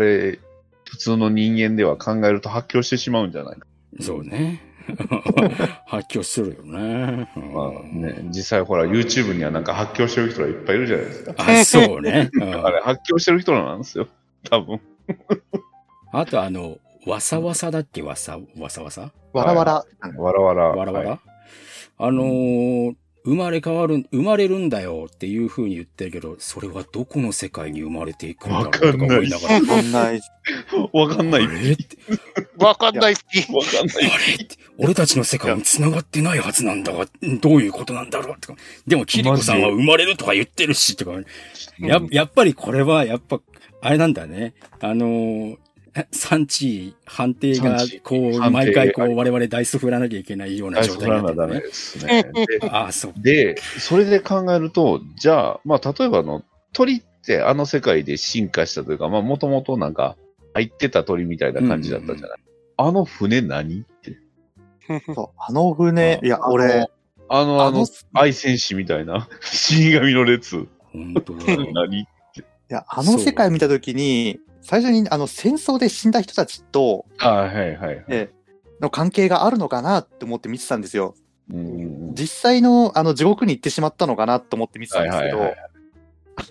[0.88, 3.66] 普通の人間では考えると発狂してしまうんじゃないか。
[4.00, 4.60] そうね。
[5.86, 7.28] 発狂するよね。
[7.36, 11.34] うんまあね、実際ほら YouTube にはなんか発狂してる人がいっぱいいるじゃないですか。
[11.38, 12.30] あ、そうね。
[12.32, 14.08] うん あれ発狂してる人なんですよ。
[14.48, 14.80] 多分。
[16.12, 18.02] あとあの、わさわさだっけ？
[18.02, 19.12] わさ、わさわさ？
[19.32, 19.84] わらわら。
[20.18, 20.62] わらわら。
[20.70, 21.20] わらわら、はい
[22.02, 29.54] あのー生まれ変わる、生まれるんだよっていう風に言ってるけど、それはどこの世界に生まれていくんだろうとか思いながら。
[29.54, 30.20] わかんない。
[30.92, 31.44] わかんない。
[31.44, 31.98] あれって
[32.58, 33.12] わかんない。
[33.12, 34.10] わかんない。
[34.10, 37.06] あれって俺たちの世界に繋がってないはずなんだが、
[37.40, 38.58] どういうことなんだろうとか。
[38.86, 41.12] でも、キリコさんは生まれるとか言ってるし、とか。
[41.78, 43.40] や、やっぱりこれは、やっぱ、
[43.82, 44.54] あれなんだね。
[44.80, 45.56] あのー
[46.12, 51.60] 産地判定がこう、毎回こう、我々ダイス振らなきゃいけないような状態になってるね。
[51.60, 52.22] ですね。
[52.22, 53.14] でああ、そう。
[53.16, 60.16] で、それで考えると、じゃあ、まあ、例えばあの、鳥ってあの世界で進化したというか、まあ、もともとなんか、
[60.54, 62.38] 入ってた鳥みたいな感じだったじゃない。
[62.76, 63.80] あの船何？
[63.80, 64.16] って。
[65.14, 66.86] そうあの船、いや、俺、あの、
[67.28, 70.66] あのあの、い、愛戦士みたいな、 死神の列。
[70.92, 71.44] 本当だ。
[71.72, 72.06] 何？
[72.70, 78.04] や、あの世界見たときに、最初にあの戦争で死んだ人たちとあはいはいはい。
[78.08, 78.30] え
[78.80, 81.14] の関係があるのかなって思って見てたんですよ。
[81.52, 85.70] うん実際のあの地獄に行ってしまったのかなと思って見てたんですけどはいはいはい、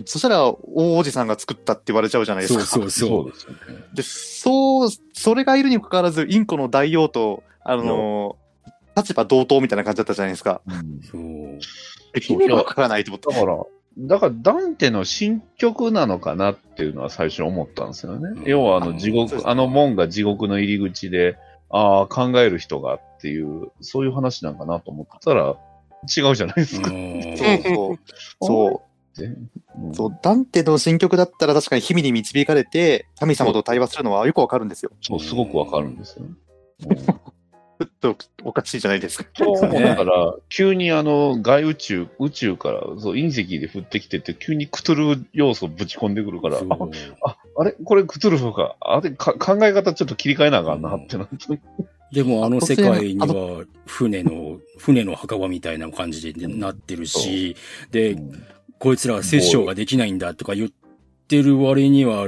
[0.05, 0.57] そしたら、大
[0.97, 2.65] おじさんが作ったって言われちゃうじゃないですか。
[2.65, 3.95] そうそうそう。
[3.95, 8.37] で、そう、それがいるにもかかわらず、インコの大王と、あの
[8.95, 10.61] 立場同等みたいな感じだったじゃないですか。
[10.67, 11.59] うんそう。
[12.33, 13.33] 意味がわからないと思って。
[13.33, 13.57] だから、
[14.07, 18.41] だからダンテの新曲なのかなっていうのは最初思ったんですよね。
[18.41, 21.38] うん要はあの地獄、そうですねあの門が地獄の入り口で、
[21.69, 25.55] ああ、考える人がっていう、そういう話なんかなと思ったら、
[26.03, 26.89] 違うじゃないですか。
[26.89, 28.45] うんそうそう。
[28.45, 29.23] そう。
[29.23, 34.91] うんそう、ダンテの新曲だったら確かに日々に導かれて、神様と対話するのはよくわかるんですよ。
[35.01, 36.25] そう、すごくわかるんですよ。
[36.25, 37.19] うん
[37.79, 39.25] ちょっとおかしいじゃないですか。
[39.33, 46.77] そうねだから、急にあの、外宇宙、宇宙から、そう、隕石で降ってきてて、急にクトゥルフ要素ぶち込んでくるから、あ、
[47.23, 48.75] ああれこれクトゥルフか。
[48.81, 51.61] あれか、考え方ちょっと切り替えなあかんなってなって。
[52.11, 57.55] でもあの世界にあは船の、船の墓場みたいな感じでなってるし、
[57.91, 58.17] で、
[58.77, 60.69] こいつらは殺生ができないんだとか言っ
[61.29, 62.27] てる割には、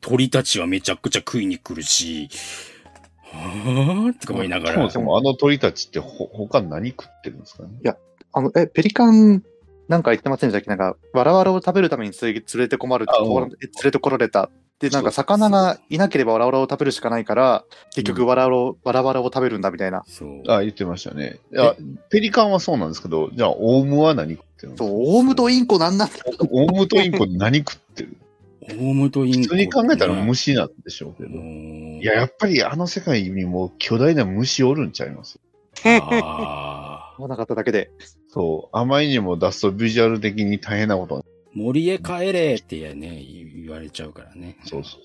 [0.00, 2.28] 鳥たちはめちゃくちゃ食いに来るし、
[3.34, 4.90] はぁとか思いながらそも。
[4.90, 7.94] そもあの鳥たちってほ、他何食ってるんですかね？
[8.32, 9.42] あの、え、ペリカン
[9.88, 10.68] なんか言ってませんでしたっけ？
[10.70, 13.50] なんか、わらわらを食べるために連れ連れてこまる連
[13.84, 14.50] れてこられた。
[14.80, 20.02] で、なんか魚がいなければわらわらを食べるしかないから、結局わらわらを、わらわらを食べるんだみたいな。
[20.06, 20.42] そう。
[20.48, 21.38] あ、言ってましたね。
[21.52, 21.76] いや、
[22.10, 24.88] ペリカンはそうなんですけど、じゃあ、オウムは何食ってるんですか？
[24.88, 26.14] そう、オウムとインコなんなんだ
[26.50, 28.16] オウムとインコ何食ってる？
[28.70, 31.38] オウムとインコ、普通に考えたらね虫なんでしょうけど。
[31.38, 35.38] うんいや、やっぱりあの世界にも巨大な虫おるんちゃいます？
[35.84, 37.90] あー思わなかっただけで。
[38.28, 38.76] そう。
[38.76, 41.24] あまりにも出すとビジュアル的に大変なことに
[41.54, 43.22] 森へ帰れってね、
[43.64, 44.56] 言われちゃうからね。
[44.64, 45.00] そうそう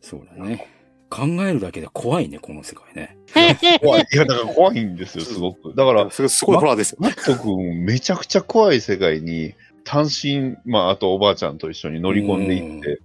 [0.00, 0.66] そうだね。
[1.08, 3.16] 考えるだけで怖いね、この世界ね。
[3.28, 3.78] そう。
[3.78, 4.06] 怖い。
[4.12, 5.72] いや、だから怖いんですよ、すごく。
[5.76, 6.98] だから、すごいすごいホラーですよ。
[7.00, 9.54] マット君、めちゃくちゃ怖い世界に、
[9.86, 13.00] 単身、まあ、あとおばあちゃんと一緒に乗り込んでいって、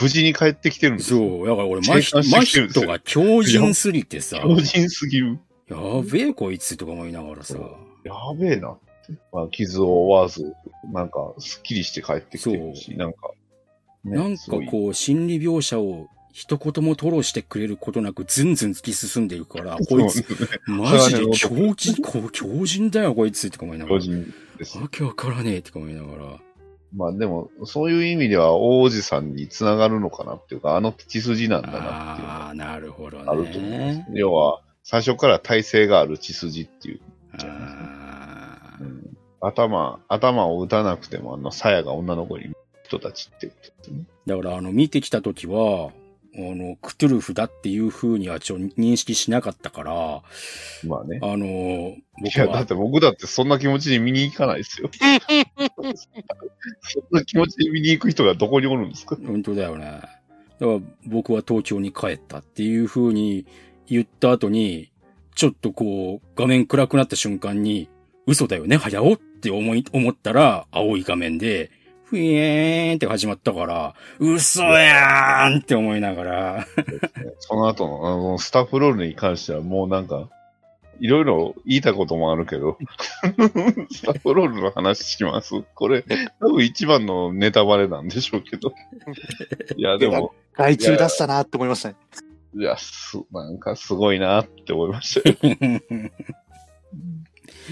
[0.00, 1.18] 無事に帰ってきてるんですよ。
[1.18, 1.48] そう。
[1.48, 5.40] だから俺、生マヒ還してきてるんですよマヒトが強靭すぎてさ、強靭すぎる。
[5.68, 5.76] や
[6.10, 7.58] べえこいつとか思いながらさ、
[8.04, 8.90] やべえなって。
[9.32, 10.54] まあ、傷を負わず、
[10.92, 13.32] なんか、すっきりして帰ってきてるし、なんか、
[14.04, 20.24] ねなんかこう、心理描写を一言も吐露してくれることなく、ずんずん突き進んでいくから、 こいつ、ね
[20.68, 24.00] マジで強靭、 こう強靭だよ、こいつとか思いながら。
[24.00, 24.78] 強靭です。
[24.78, 26.38] わけわからねえとか思いながら。
[26.94, 33.24] まあでも、そういう意味では王子さんにつながるのかなっていうか、あの血筋なんだなっていうのああ、なるほどね。
[33.24, 34.10] があると思います。
[34.14, 37.00] 要は、最初から体制がある血筋っていう。
[37.42, 37.46] う
[38.84, 42.50] ん頭、頭を打たなくても、あの、鞘が女の子に
[42.84, 44.04] 人たちっていうことですね。
[44.26, 45.99] だから、あの、見てきたときは、あ
[46.36, 50.22] の、クトゥルフだっていう風にはちょ認識しなかったから、
[50.86, 51.18] まあね。
[51.22, 54.90] あの、い僕や、だっは、て僕だってそんな気持ちで見に行かないですよ。
[56.82, 59.16] そんな気持ちで見に行く人がどこにおるんですか？
[59.16, 59.84] 本当だよね。
[59.86, 63.46] だから僕は東京に帰ったっていう風に
[63.86, 64.92] 言った後に、
[65.34, 67.88] ちょっとこう、画面暗くなった瞬間に、
[68.26, 71.70] 嘘だよね、早尾って思い、思ったら、青い画面で、
[72.10, 76.66] ふえーんって始まったから、嘘やーんって思いながら、
[77.38, 80.28] その後の、あの、スタッフロールに関してはもうなんか、
[80.98, 82.76] いろいろ言いたこともあるけど、
[83.90, 85.54] スタッフロールの話します？
[85.74, 86.04] これ、
[86.40, 88.74] 多分一番のネタバレなんでしょうけど。
[89.76, 91.94] いや、でも、害虫出したなって思いましたね。
[92.56, 95.36] いや、す、なんかすごいなって思いましたよ。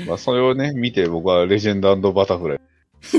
[0.06, 2.60] まあ、それをね、見て僕はレジェンドバタフライ。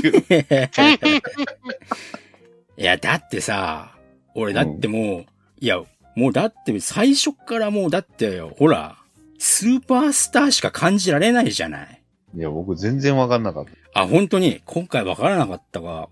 [2.76, 3.96] いや、だってさ、
[4.34, 5.26] 俺だってもう、
[5.60, 5.82] いや、
[6.16, 8.96] もうだって最初からもうだって、ほら、
[9.38, 12.02] スーパースターしか感じられないじゃない。
[12.34, 14.02] いや、僕全然わかんなかった。
[14.02, 16.08] あ、本当に、今回わからなかったが、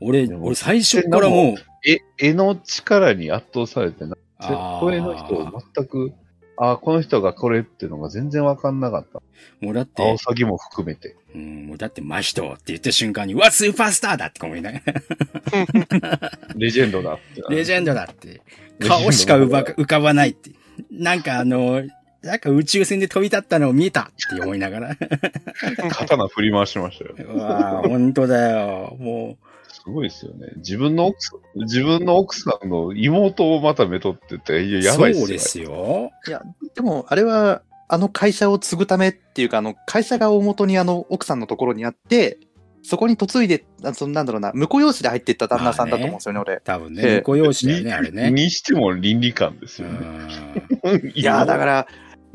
[0.00, 1.54] 俺、俺最初からもう、
[1.88, 6.12] え、絵の力に圧倒されてな、あーこれの人を全く、
[6.56, 9.20] ああ、この人がこれっていうのが全然わかんなかった。
[9.60, 11.16] もうだってアオ、サギも含めて。
[11.34, 17.42] うん、もうだって、マヒトって言った瞬間に、うわ、スーパースターだって思いながら、レジェンドだって。
[17.50, 18.40] レジェンドだって、
[18.80, 20.50] 顔しか浮ば浮かばないって。
[20.90, 21.82] なんかあの、
[22.22, 24.96] なんか宇宙船で飛び立ったのを見たって思いながら。
[25.92, 27.28] 刀振り回しましたよ。
[27.34, 28.96] うわぁ、本当だよ。
[28.98, 29.36] も
[29.74, 30.52] すごいですよね。
[30.56, 35.26] 自分の奥さん、自分の奥さんの妹をまためとってて、いや、う、やばいっすよ。
[35.26, 36.10] そうですよ。
[36.28, 36.42] いや、
[36.74, 42.38] でも、あれは、あの会社を継ぐためっていうか、あの、会社が大元にあの、奥さんのところにあって、
[42.82, 46.60] そこに嫁いで、あそのなんだろうな、婿養子で入っていった旦那さんだと思うんですよね、俺。
[46.62, 48.30] 多分ええね、婿養子だよね、あれね。
[48.30, 49.98] にしても倫理観ですうよね。
[49.98, 51.86] んいやー、だから、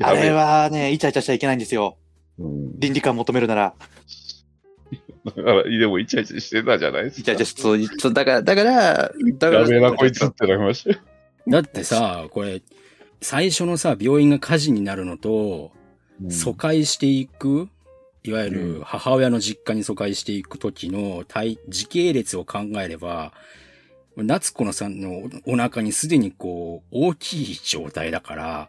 [0.02, 1.96] あれはね、イチャイチャしちゃいけないんですよ。
[2.38, 3.74] うん倫理観求めるなら。
[5.24, 7.32] だから、でもイチャイチャしてたじゃないですか。
[7.32, 10.96] いや、じゃあ、そう、そうだから、だから、だから、やべえな、こいつってなりましたよ。
[11.48, 12.62] だってさ、これ、
[13.20, 15.72] 最初のさ、病院が火事になるのと、
[16.30, 17.68] 疎開していく、
[18.22, 23.32] いわゆる母親の実家に疎開していく時の体時系列を考えれば、
[24.16, 28.68] 夏子のさんのお腹にすでにこう、大きい状態だから、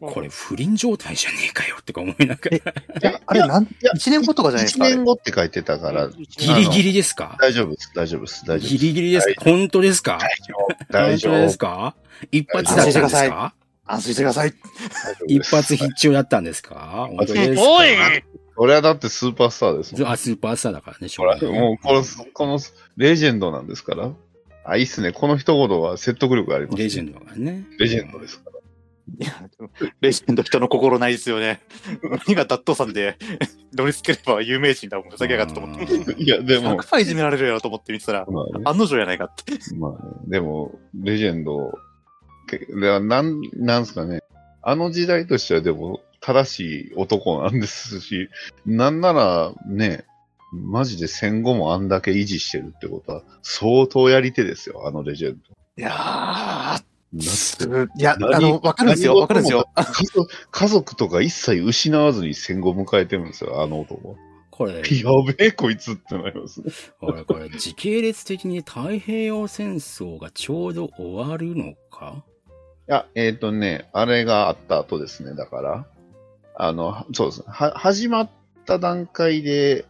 [0.00, 2.62] これ不倫状態じゃねえかよってか思いながら、い
[3.02, 4.84] や、あれ、なん、いや一年後とかじゃないです1か？
[4.86, 7.36] あれ年後って書いてたから、ギリギリですか？
[7.40, 8.68] 大丈夫です、大丈夫です、大丈夫です。
[8.68, 9.44] ギリギリですか？
[9.44, 10.18] 本当ですか？
[10.90, 11.32] 大丈夫。
[11.32, 11.94] 本当ですか？
[12.32, 13.54] 一発だったんです安心してくだか
[13.86, 14.54] 安心してください。
[15.28, 17.08] 一発必中だったんですか？
[17.10, 17.70] 本当ですか？
[17.70, 17.88] おい
[18.56, 20.10] これはだってスーパースターですもん。
[20.10, 22.58] あ、スーパースターだからね、しょほら、もうこの、この、
[22.96, 24.10] レジェンドなんですから。
[24.64, 25.12] あ、いいっすね。
[25.12, 27.66] この一言は説得力あります、レジェンドがね。
[27.78, 28.55] レジェンドですから。
[29.18, 31.60] いや、でもレジェンド人の心ないですよね。
[32.26, 33.16] 何がダットさんで
[33.72, 36.22] 乗りつければ有名人だもん、ふざけやがってと思って。
[36.22, 39.52] いや、でも、100%いじめられるやろと思って見てたら、まあね、案の定やないかって。
[39.76, 41.72] まあね、でも、レジェンド、
[42.48, 44.22] けではなん、なんすかね。
[44.62, 48.28] あの時代としてはでも、正しい男なんですし、
[48.64, 50.04] なんならね、
[50.52, 55.56] マジで戦後もあんだけ維持してるってことは、相当やり手ですよ、あのレジェンド。
[55.78, 56.82] いやだー、
[57.12, 59.66] いや、何あの、わかるんですよ、わかるんですよ。
[60.50, 64.16] 家族とか一切失わずに戦後迎えてるんですよ、あの男。
[64.50, 66.72] これ、やべえ、こいつってなりますね。
[66.98, 72.24] これ、これ、時系列的に太平洋戦争がちょうど終わるのか？
[72.88, 75.86] いや、えっ、とね、あれがあった後ですね、だから。
[76.56, 77.46] あの、そうですね。
[77.48, 78.30] は、始まっ
[78.64, 79.84] た段階で、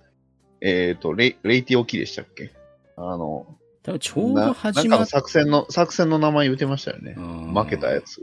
[0.61, 2.53] えっ、と、レイ、レイティオキでしたっけ？
[2.97, 3.47] あの、
[3.87, 7.15] 多分ちょうなど始なんかのまっ作戦の、作戦の名前言ってましたよね。
[7.17, 8.21] うん負けたやつ。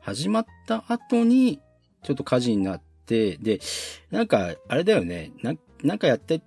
[0.00, 1.60] 始まった後に、
[2.02, 3.60] ちょっと火事になって、で、
[4.10, 5.30] なんか、あれだよね。
[5.42, 5.54] な
[5.84, 6.42] なんかやって、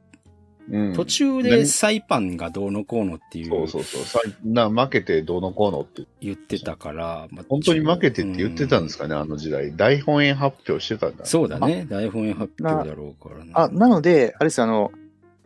[0.70, 0.94] うん。
[0.94, 4.04] 途中で何サイパンがどうのこうのっていうそうそうそう。
[4.04, 6.04] さな負けてどうのこうのって。
[6.20, 9.74] 言ってたから、まあ本当に負けてって言ってたんですかね、あの時代。
[9.74, 11.26] 大本営発表してたんだ。
[11.26, 11.88] そうだね。
[11.90, 13.52] 台本発表だろうからね。
[13.56, 14.92] あ、なので、あれですよ、あの、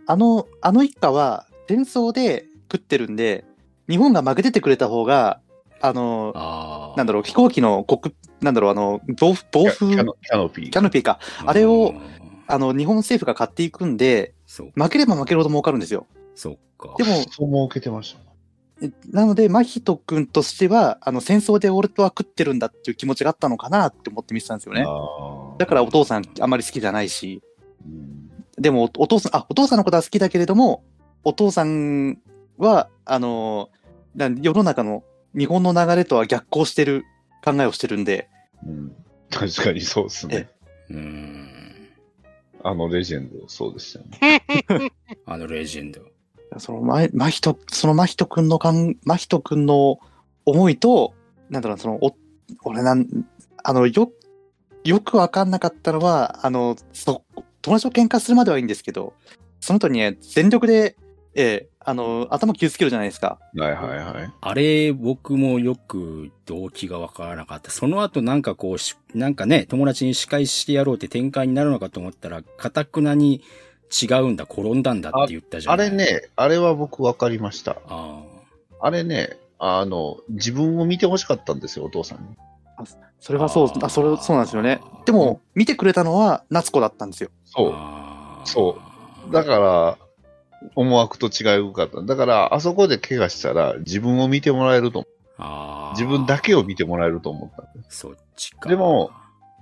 [0.08, 3.46] あの、あの一家は戦争で食ってるんで、
[3.90, 5.40] 日本が負けててくれた方が、
[5.82, 10.72] あの、あーなんだろう、飛行機の国、なんだろう、あの、暴暴風、キキャノキャノピー。
[10.72, 11.20] ャノピーか。
[11.46, 14.34] あれをうんあの、日本政府が買っていくんで、
[14.76, 16.08] 負ければ負けるほど儲かるんですよ。
[16.36, 16.94] そっか。
[16.98, 18.86] でも、そう儲けてました。
[18.86, 24.86] えなので、真人君としては、あの、戦争で俺とは食ってるんだっていう気持ちがあったのかなって思って見てたんですよね。
[25.58, 27.42] だからお父さんあんまり好きじゃないし、
[27.86, 30.84] うんでもおお父さん、あ、お父さんのことは好きだけれども、
[31.24, 32.20] お父さん
[32.64, 33.70] は、あの、
[34.16, 35.04] な世の中の
[35.38, 37.04] 日本の流れとは逆行してる
[37.44, 38.30] 考えをしてるんで、
[38.66, 38.96] うん。
[39.30, 40.50] 確かにそうですね。
[40.90, 41.44] うーん。
[42.64, 44.44] あのレジェンド、そうでしたね。
[45.26, 46.02] あのレジェンド。
[46.60, 50.00] そのま、真人、その真人くんのかん、真人くんの
[50.46, 51.14] 思いと、
[51.50, 52.16] なんだろう、その、お、
[52.64, 53.08] 俺なん、
[53.64, 54.12] あの、よ、
[54.84, 57.24] よくわかんなかったのは、あの、そ、
[57.62, 59.14] 友達と喧嘩するまではいいんですけど、
[59.60, 60.96] その後にね、全力で、
[61.36, 63.40] ええあの、頭傷つけるじゃないですか。
[63.56, 64.32] はいはいはい。
[64.40, 67.72] あれ、僕もよく動機がわからなかった。
[67.72, 73.42] その後なんかこうし、なんかね、友達に仕返してやろうって展開になるのかと思ったら、かたくなに
[73.92, 75.96] 違うんだ、転んだんだって言ったじゃないあれ。
[75.96, 77.78] ね、あれは僕分かりました。
[77.88, 78.24] あ
[78.80, 82.26] あれね、あの、自分を見てほしかったんですよ、お父さんに。
[83.20, 84.82] それはそうあ、それ、そうなんですよね。
[85.06, 87.30] でも、見てくれたのは夏子だったんですよ。
[87.56, 88.42] あ。
[88.46, 88.76] そう。
[88.76, 88.78] そ
[89.30, 89.98] うだから、
[90.76, 92.02] 思惑と違うかった。
[92.02, 95.14] だから、あそこで怪我したら、自分を見てもらえると思う。
[95.94, 97.68] 自分だけを見てもらえると思った。
[97.90, 98.70] そっちか。
[98.70, 99.12] でも、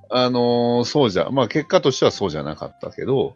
[0.10, 3.36] あのーそうじゃ、まあ結果としてはそうじゃなかったけど、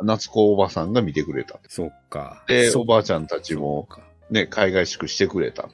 [0.00, 1.58] 夏子おばさんが見てくれた。
[1.68, 2.44] そっか。
[2.46, 3.88] で、そおばあちゃんたちも、
[4.30, 5.62] ね、海外宿してくれた。
[5.62, 5.72] だか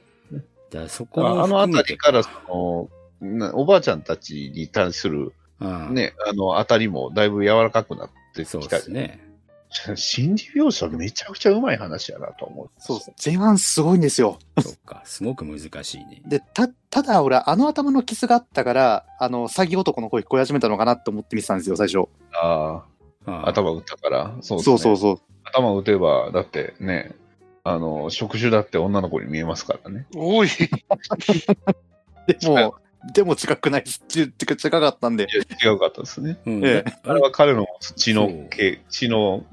[0.71, 2.89] らそこもああのあたりから、その、
[3.21, 8.77] なおばあちゃんたちに対する、うんね、あの、あたりもだいぶ柔らかくなってそうきた。
[8.77, 9.19] ですね。
[9.95, 12.69] 心理描写めちゃくちゃうまい話やなと思う。
[12.79, 13.29] そうです。
[13.29, 14.39] 前半すごいんですよ。
[14.59, 15.01] そっか。
[15.05, 16.21] すごく難しいね。
[16.25, 22.09] で、た、ただ俺、あの頭のキスがあったから、あの、詐欺男の声聞こえ始めたのかなって思って見てたんですよ、最初。
[22.33, 22.83] あ
[23.25, 24.35] ああ、頭打ったから。
[24.41, 24.73] そうですね。
[24.73, 25.19] そうそうそう。
[25.43, 27.15] 頭打てば、だってね、
[27.63, 30.07] あの、触手だって女の子に見えますからね。
[30.15, 30.49] おい、
[32.27, 32.75] でも、
[33.13, 34.03] でも近くないです。
[34.07, 35.23] ち近かったんで。
[35.23, 35.27] い
[35.65, 36.37] や違うかったですね。
[36.45, 39.45] うんええだあれは彼の血のそう血、血の、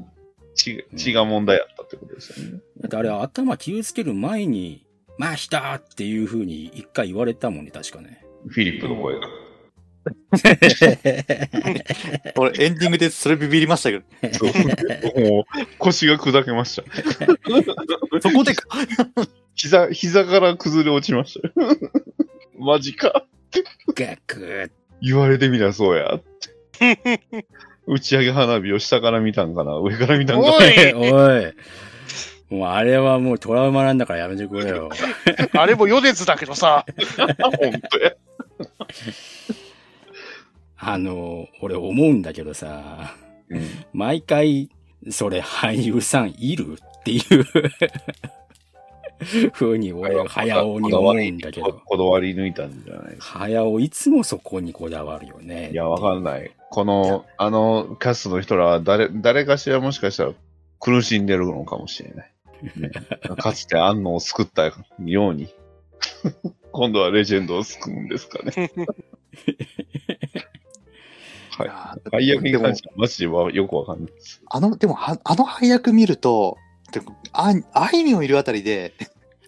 [0.55, 2.61] 血血が問題やったってことですよね。
[2.81, 4.85] だってあれ頭傷つける前に、
[5.19, 8.25] まあ、来たっていう風に一回言われたもんね、確かね。
[8.49, 9.29] フィリップの声が。
[12.37, 14.05] 俺、エンディングでそれビビりましたけど。
[14.33, 14.51] そう
[15.21, 15.45] もう
[15.79, 16.85] 腰が砕けました。
[18.21, 18.69] そこでか、
[19.55, 21.49] 膝、膝から崩れ落ちました。
[22.59, 23.27] マジか。
[23.95, 26.21] ガクッ言われてみりゃそうや。
[27.87, 31.53] 打ち上げ花火を下から見たんかな上から見たんかなおい おい。
[32.51, 34.91] もうあれはもうトラウマなんだからやめてくれよ。
[35.53, 36.85] あれも余熱だけどさ。
[37.17, 38.13] 本当や。
[40.79, 43.15] あの、俺思うんだけどさ、
[43.49, 44.71] うん毎回、
[45.11, 47.45] それ俳優さんいるっていう
[49.53, 53.39] 風に俺は早尾に思うんだけど、こだわり抜いたんじゃないですか。
[53.39, 55.71] 早尾いつもそこにこだわるよね。
[55.73, 56.51] いや、わかんない。
[56.71, 60.33] この、あの、キャストの人らは誰、誰かしらもしかしたら
[60.81, 62.33] 苦しんでるのかもしれない。
[62.77, 62.91] ね
[63.39, 65.49] かつて安野を救ったように。
[66.73, 68.71] 今度はレジェンドを救うんですかね。
[71.57, 71.71] はい。
[72.11, 74.43] 配役に関してはマジよくわかんないです。
[74.51, 76.59] あの、でも、はあの配役見ると、
[76.93, 77.01] で
[77.33, 78.95] ああいみょんいるあたりで、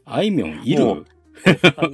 [0.04, 1.06] あいみょんいもる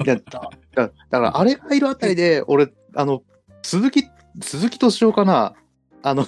[0.04, 3.22] いやだだから、あれがいるあたりで、俺、あの、
[3.62, 4.04] 鈴木、
[4.40, 5.54] 鈴木敏夫かな？
[6.02, 6.26] あの、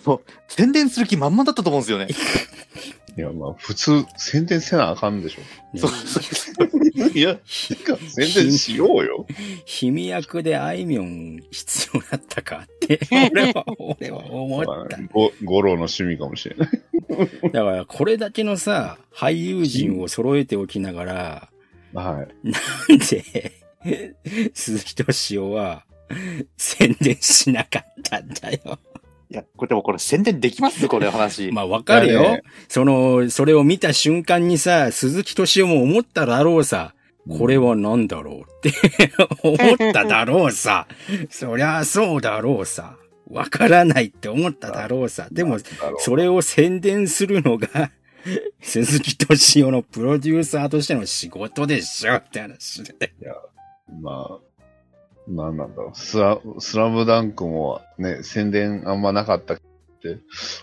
[0.49, 2.09] 宣伝する気満々だったと思うんですよね。
[3.17, 5.79] いや、まあ、普通、宣伝せなあかんでしょ。
[5.79, 7.79] そうそういや、宣
[8.17, 9.27] 伝しようよ。
[9.65, 13.01] 卑弥役であいみょん必要だったかって、
[13.33, 14.99] 俺は、俺は思った。
[15.13, 16.71] ご五郎の趣味かもしれない。
[17.53, 21.49] だから、これだけのさ、俳優陣を揃えておきながら、
[21.95, 22.51] はい。
[22.51, 22.59] な
[22.97, 23.53] んで、
[24.53, 25.87] 鈴木敏夫は、
[26.57, 28.79] 宣伝しなかったんだよ。
[29.31, 30.87] いや、これでもこれ宣伝できます？
[30.89, 31.51] これ話。
[31.53, 32.41] まあ、わかるよ。
[32.69, 36.95] その、それを見た瞬間にさ、鈴木敏夫も思っただろうさ。
[37.29, 38.73] これは何だろうって
[39.43, 40.87] 思っただろうさ。
[41.29, 42.97] そりゃそうだろうさ。
[43.29, 45.27] わからないって思っただろうさ。
[45.33, 45.59] でも、
[45.99, 47.91] それを宣伝するのが、
[48.63, 53.13] 鈴木敏夫のプロデューサーとしての仕事でしょって話で。
[54.01, 54.39] まあ、
[55.29, 55.99] なんなんだろう。
[55.99, 59.61] スラスラムダンクもね、宣伝あんまなかったっ
[60.03, 60.19] て、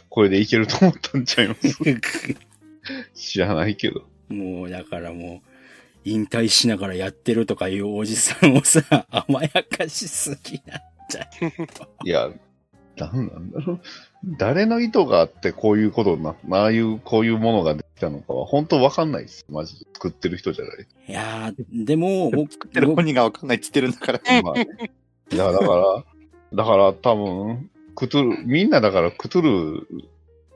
[0.09, 1.77] これでいけると思ったんちゃいます？
[3.13, 4.03] 知らないけど。
[4.29, 5.49] もう、だからもう、
[6.05, 11.29] 引退しながらやってるとかいうおじさんをさ、甘やかしすぎなんじゃ。
[12.03, 12.29] いや、
[12.97, 13.81] なんなんだろう。
[14.37, 19.45] 誰の意図があってこういうことになああいう、こういうものがたのかは、本当わかんないです。
[19.49, 19.85] マジで。
[19.93, 20.87] 作ってる人じゃない。
[21.07, 24.41] いやー、でも、 僕作ってる本人がわかんないって言ってるんだから。
[24.41, 24.67] まあね、
[25.31, 26.03] いや、だから、
[26.53, 29.87] だから多分、クトゥル、みんなだからクトゥル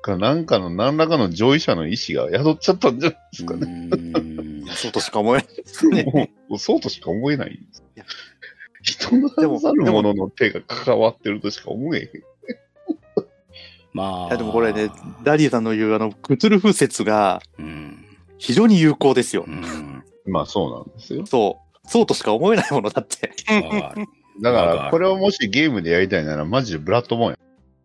[0.01, 3.65] かなんかの何らかの上位者の意志が宿っちゃったんじゃないですかうね。
[3.91, 6.03] ーんそうとしか思えないですね。
[6.03, 7.83] も うそうとしか思えないんです。
[8.81, 12.09] 人ならざる者の手が関わってるとしか思えへん。
[13.97, 14.27] まあ。
[14.27, 14.91] いやでもこれね、
[15.23, 18.05] ダディさんの言うあの、クトゥルフ説がうん。
[18.37, 19.49] 非常に有効ですよう。
[19.49, 20.03] ん。
[20.27, 21.25] まあそうなんですよ。
[21.25, 21.89] そう。
[21.89, 23.33] そうとしか思えないものだって。
[24.41, 27.37] だから、これをもしゲームでやりたいなら、マジでブラッドボーンや。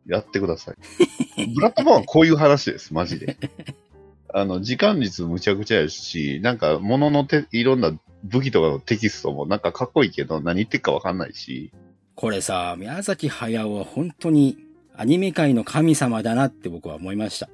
[0.05, 0.77] やってください。
[1.55, 3.37] ブラッドボーンはこういう話です、マジで。
[4.35, 7.93] あの、時間率むちゃくちゃやし、なんか、もののて、いろんな
[8.25, 11.71] 武器とかのテキストもなんかかっこいいけど、何言ってるかわかんないし、
[12.15, 14.57] これさ、宮崎駿は本当に
[14.97, 17.49] アニメ界の神様だなって僕は思いました。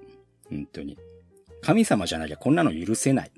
[0.50, 0.98] 本当に。
[1.62, 3.30] 神様じゃなきゃこんなの許せない。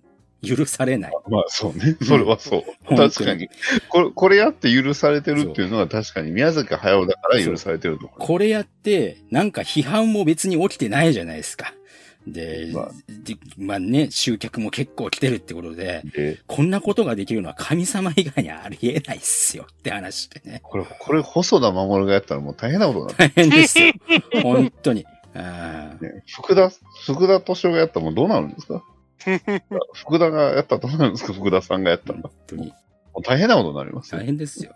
[0.43, 1.13] 許されない。
[1.29, 1.97] まあそうね。
[2.03, 2.65] それはそう。
[2.91, 3.49] うん確かに。
[3.89, 8.09] これ、これやって許されてるっていうのは確かに宮崎駿だから許されてると。
[8.09, 11.75] これやって、なんか批判も別に起きてないじゃないですか。
[12.33, 20.61] で、まあでまあね、集客も結構来てるってことで、で、こんなことができるのは神様以外にありえないっすよって話でね。
[20.63, 23.17] これ、これ、細田守がやったらもう大変なことになる。
[23.19, 23.93] 大変ですよ。
[24.43, 25.05] 本当に。
[25.35, 25.43] ね、
[26.27, 26.71] 福田、
[27.07, 28.83] 福田敏夫がやったらもうどうなるんですか？
[29.95, 31.33] 福田がやったらどうなるんですか？
[31.33, 32.19] 福田さんがやったら。
[32.19, 32.69] も本当に。
[32.69, 34.27] う大変なことになりますよ大。
[34.27, 34.73] 変ですよ。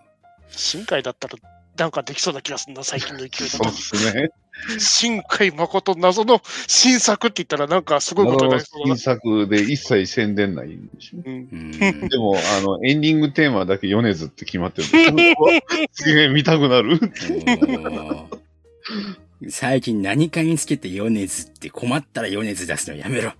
[0.50, 1.34] 新海だったら、
[1.76, 4.28] なんかできそうな気がするな、最近の勢いだそうですね。
[4.72, 4.80] と。
[4.80, 11.16] 新海誠謎の新作って言ったら、なんかすごいことになりそうだ新作で一切宣伝ないんでしょ。
[11.18, 11.22] な。
[11.26, 11.56] うんう
[12.04, 15.34] んでも、あの、エンディングテーマだけ米津って決まってるんで、
[15.92, 17.00] すげえ見たくなる。
[19.48, 23.32] 最近何かにつけて米津って困ったら米津出すのやめろ。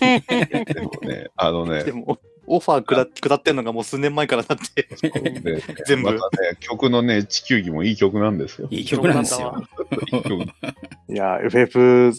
[0.00, 2.18] でもね、あのねで、も、
[2.48, 4.88] オファー下下ってんのがもう数年前からだって。
[4.92, 8.68] で全部またね、曲のね、地球儀もいい曲なんですよ。
[8.70, 9.54] いい曲なんですよ。
[10.12, 12.12] いい曲いや、FF、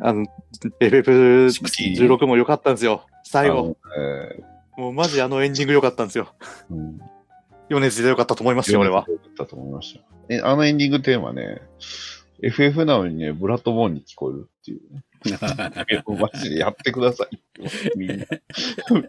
[0.00, 0.26] あの、
[0.80, 3.06] FF16 も良かったんですよ。
[3.24, 3.76] 最後。
[4.76, 6.32] もうマジあのエンディング良かったんですよ。
[6.70, 7.00] ーうん
[7.68, 9.06] 米津でよかったと思いますよ、俺は。
[9.08, 10.00] よかったと思いました。
[10.28, 11.62] え、あのエンディングテーマね、
[12.42, 15.02] FF なのにね、ブラッドボーンに聞こえるっていうね。
[15.26, 17.40] えマジでやってください。
[17.96, 18.26] みんな。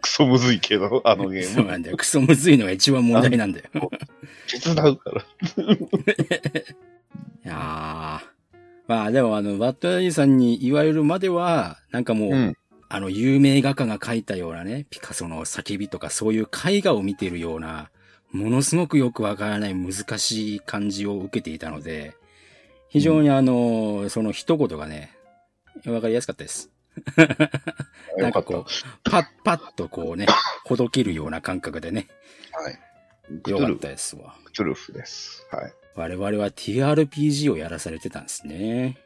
[0.00, 1.54] クソむずいけど、あのゲーム。
[1.54, 1.96] そうなんだよ。
[1.96, 3.66] クソむずいのが一番問題なんだよ。
[4.48, 5.22] 手伝うから。
[7.44, 8.34] いやー
[8.86, 12.56] まあでもあの、バッドダディさんに言われるまでは、なんかもう、うん。
[12.90, 17.90] あの、有名画家が描いたようなね、ピカソの叫びとかそういう絵画を見てるような、
[18.30, 22.14] ものすごくよくわからない難しい感じを受けていたので、
[22.88, 25.13] 非常にあの、その一言がね、
[25.86, 26.70] わかりやすかったです。
[28.18, 28.28] な。
[28.28, 30.26] んかこう、パッパッとこうね、
[30.64, 32.08] ほどけるような感覚でね、
[32.52, 32.78] はい。
[33.42, 34.36] クよかっトゥルフ、たですわ。
[34.44, 35.46] クトゥルフです。
[35.50, 35.72] はい。
[35.96, 38.98] 我々は TRPG をやらされてたんですね。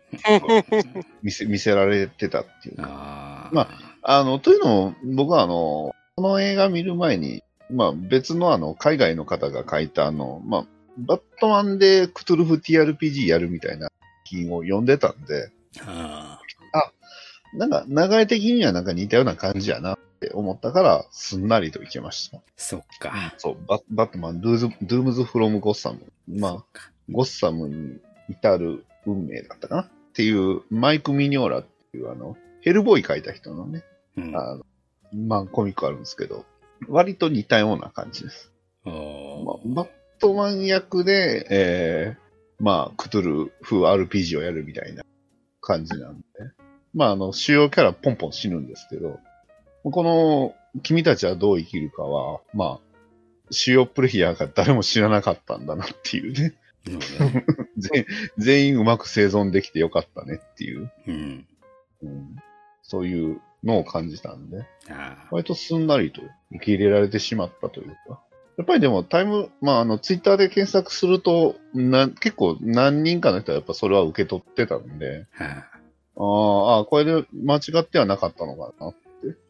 [1.23, 2.77] 見せ、見せられてたっていう。
[2.79, 3.69] あーま
[4.03, 10.67] あの、というのも、僕はあの、この映画見る前に、まあ別のあの、海外の方が書いたあの、まあ、
[10.99, 13.89] バットマンでクトゥルフ TRPG やるみたいな
[14.25, 15.51] 金を読んでたんで、
[15.83, 16.38] あ
[17.55, 22.39] なんか流れ的にはなんか似たような感じやなって思ったから、すんなりといけました。
[22.39, 23.35] ーそっか。
[23.39, 26.01] そう、ババットマン、ドゥーズ、 Dooms from Gotham。
[26.29, 26.81] まあ、
[27.11, 33.85] ゴッサムに至る運命だったかなっていう、マイク・ミニョーラっていうあの、ヘルボーイ書いた人のね、
[34.17, 34.37] うん。
[34.37, 34.65] あの、
[35.15, 36.45] まあコミックあるんですけど、
[36.89, 38.53] 割と似たような感じです。
[38.85, 38.95] まあ、
[39.65, 39.89] バッ
[40.19, 45.05] トマン役で、えー、まあ、クトゥルフ RPG をやるみたいな
[45.61, 46.25] 感じなんで、
[46.95, 49.19] まあ、あの、主要キャラポンポン死ぬんですけど、
[49.83, 52.89] この、君たちはどう生きるかは、まあ、
[53.51, 56.55] 主要プレイヤーが誰も知らなかったんだなっていうね。
[56.89, 57.45] ね
[57.77, 58.07] 全
[58.39, 61.47] 全員うまく生存できてよかったねっていう、うん。
[62.03, 62.37] うん、
[62.83, 64.65] そういうのを感じたんで、
[65.31, 66.23] 割とすんなりと
[66.53, 68.21] 受け入れられてしまったというか。
[68.57, 75.78] やっぱりでもタイム、まああの、ツイッターで検索すると、な結構何人かの人はやっぱそれは受け取ってたんで、はあ
[76.19, 76.25] あー
[76.79, 78.93] あー、これで間違ってはなかったのかな。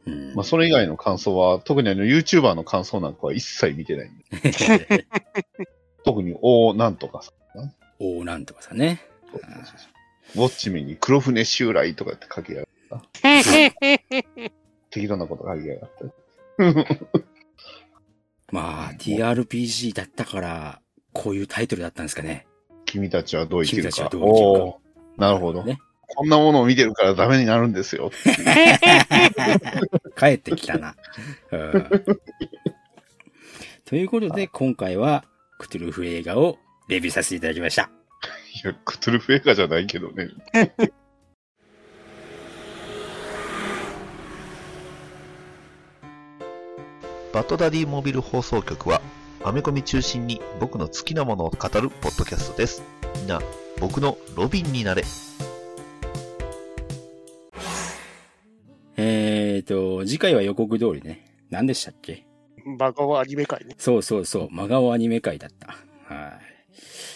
[0.07, 5.07] うんまあそれ以外の感想は、特にあの YouTuber の感想なんかは一切見てないんで。
[6.05, 7.33] 特に、おーなんとかさ。
[7.99, 9.01] おーなんとかさね。
[10.35, 13.03] ウォッチメンに黒船襲来とかって書きやがった。
[14.91, 16.05] 適当なこと書きやがった。
[18.51, 20.81] まあ、TRPG だったから、
[21.13, 22.47] こういうタイトルだったんですかね。
[22.87, 23.91] 君たちはどう生きるか。
[23.91, 24.79] 君たちはどう生きるか
[25.27, 25.65] なるほど。
[25.65, 25.79] ね。
[26.15, 28.11] こんなものを見てるからダメになるんですよ。
[30.19, 30.97] 帰ってきたな。
[31.53, 31.89] うん
[33.89, 35.25] ということで、今回は、
[35.59, 37.89] クトゥルフ映画をレビューさせていただきました。
[38.63, 40.29] いや、クトゥルフ映画じゃないけどね。
[47.33, 49.01] バッドダディモビル放送局は、
[49.43, 52.83] アメコミ中心に僕の好きなものを語るポッドキャストです。
[53.17, 53.41] みんな、
[53.81, 55.03] 僕のロビンになれ。
[59.01, 61.25] えーと、次回は予告通りね。
[61.51, 62.27] 何でしたっけ？
[62.79, 63.75] バカはアニメ界ね。
[63.79, 65.69] そうそうそう、真顔アニメ界だった。
[66.15, 66.41] はい。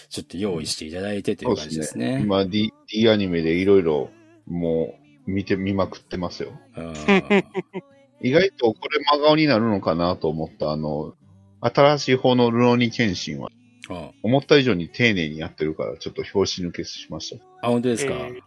[0.09, 2.21] ちょっと用意していただいてという感じですね。
[2.23, 4.09] 今 D、D アニメでいろいろ
[4.47, 4.95] も
[5.27, 6.53] う見て、見まくってますよ。
[6.77, 6.93] うん
[8.25, 11.13] 意外とこれ真顔になるのかなと思ったあの、
[11.59, 13.49] 新しい方のルロニケンシンは
[13.89, 17.43] あ、思った以上に丁寧にやってるからちょっと表紙抜けしました。
[17.61, 18.13] あ本当ですか？
[18.13, 18.39] えー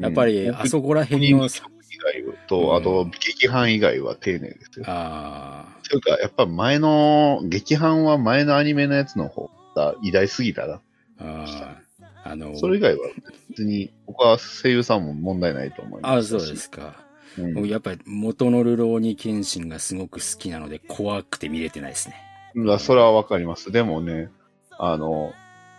[0.00, 4.84] やっぱり、うんあそこら辺の、曲以外と、うんあと、劇版以外は丁寧ですよ。
[4.88, 10.74] あというか、やっぱ前の、劇版は前のアニメのやつの方が偉大すぎたな。
[10.74, 10.78] ー
[11.18, 13.08] あー、あの、それ以外は
[13.50, 16.28] 別に、僕は声優さんも問題ないと思いまあす。
[16.28, 16.96] そうですか。
[17.38, 17.54] うん。
[17.54, 22.16] 僕やっぱり元のルローニケンシンがすごく好きなので怖くて見れてないですね。
[22.54, 23.72] うわそれはわかります。
[23.72, 24.30] でもね、
[24.78, 25.32] あの、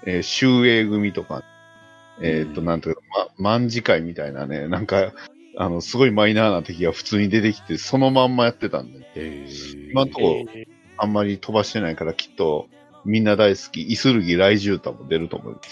[0.06, 1.44] えー、集英組とか、
[2.22, 3.02] えっ、と、うんなんていうか、
[3.38, 5.14] ま、卍会みたいなね、なんか、
[5.62, 9.46] あの、すごいマイナーな敵が普通に出てきて、そのまんまやってたんで、
[9.92, 10.66] 今んとこえ
[10.98, 12.70] あんまり飛ばしてないから、きっと、
[13.04, 15.60] みんな大好き、イスルギ雷獣太も出ると思う。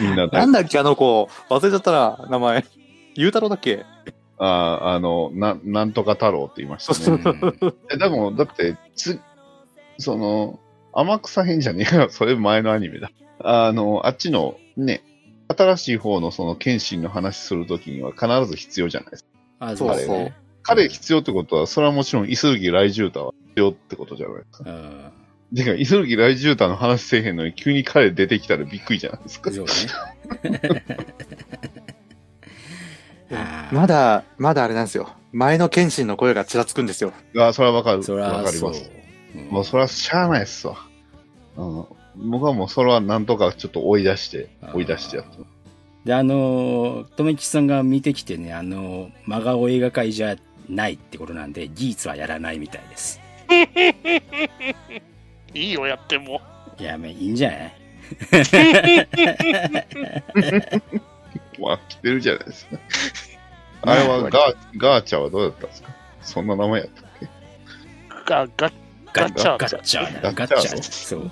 [0.00, 0.32] みんな大好き。
[0.32, 1.28] なんだっけ、あの子。
[1.50, 2.64] 忘れちゃったな、名前。
[3.14, 3.84] ゆうたろうだっけ？
[4.38, 7.22] あーあの、な、なんとか太郎って言いましたね。
[7.22, 9.18] うんえ、でも、だって、つ、
[9.98, 10.60] その、
[10.92, 12.08] 天草編じゃねえよ。
[12.10, 13.10] それ前のアニメだ。
[13.40, 15.02] あの、あっちの、ね、
[15.48, 19.30] 新しい方のその、謙信の話するときには必ず必要じゃないですか。
[19.60, 20.34] あそうですね。
[20.62, 24.70] 彼必要ってことは、それはもちろん、イスルギ雷獣太は必要ってことじゃないですか。
[24.70, 25.12] うん
[25.54, 29.52] てか、イスルギ雷獣太の話せえへんのに、急に彼出てきたらびっくりじゃないですか。
[29.52, 29.72] そうね。
[33.70, 35.10] まだ、まだあれなんですよ。
[35.32, 37.12] 前の謙信の声がちらつくんですよ。
[37.38, 37.98] あ、それはわかる。
[38.14, 38.90] わかります。。
[38.90, 38.96] うん
[39.50, 40.76] もうそれはしゃあないっすわ。
[41.56, 41.84] うん。
[42.16, 45.38] 僕はもうそれはなんとかちょっと追い出して、追い出してやって。
[46.04, 50.36] で、あのー、とめきちさんが見てきてね、あのー、真顔映画界じゃ
[50.68, 53.20] ないってことなんで、技術はやらないみたいです。
[55.54, 56.40] いいよ、やっても。
[56.78, 57.72] いや、まあいいんじゃない？
[61.58, 62.78] まあ、来てるじゃないですか。
[63.82, 65.90] あれはガー、ガーチャはどうだったんですか？
[66.22, 67.28] そんな名前やったっけ？
[68.26, 68.70] ガガ
[69.12, 71.30] ガガチャガッチャーガチャーッチャーそう。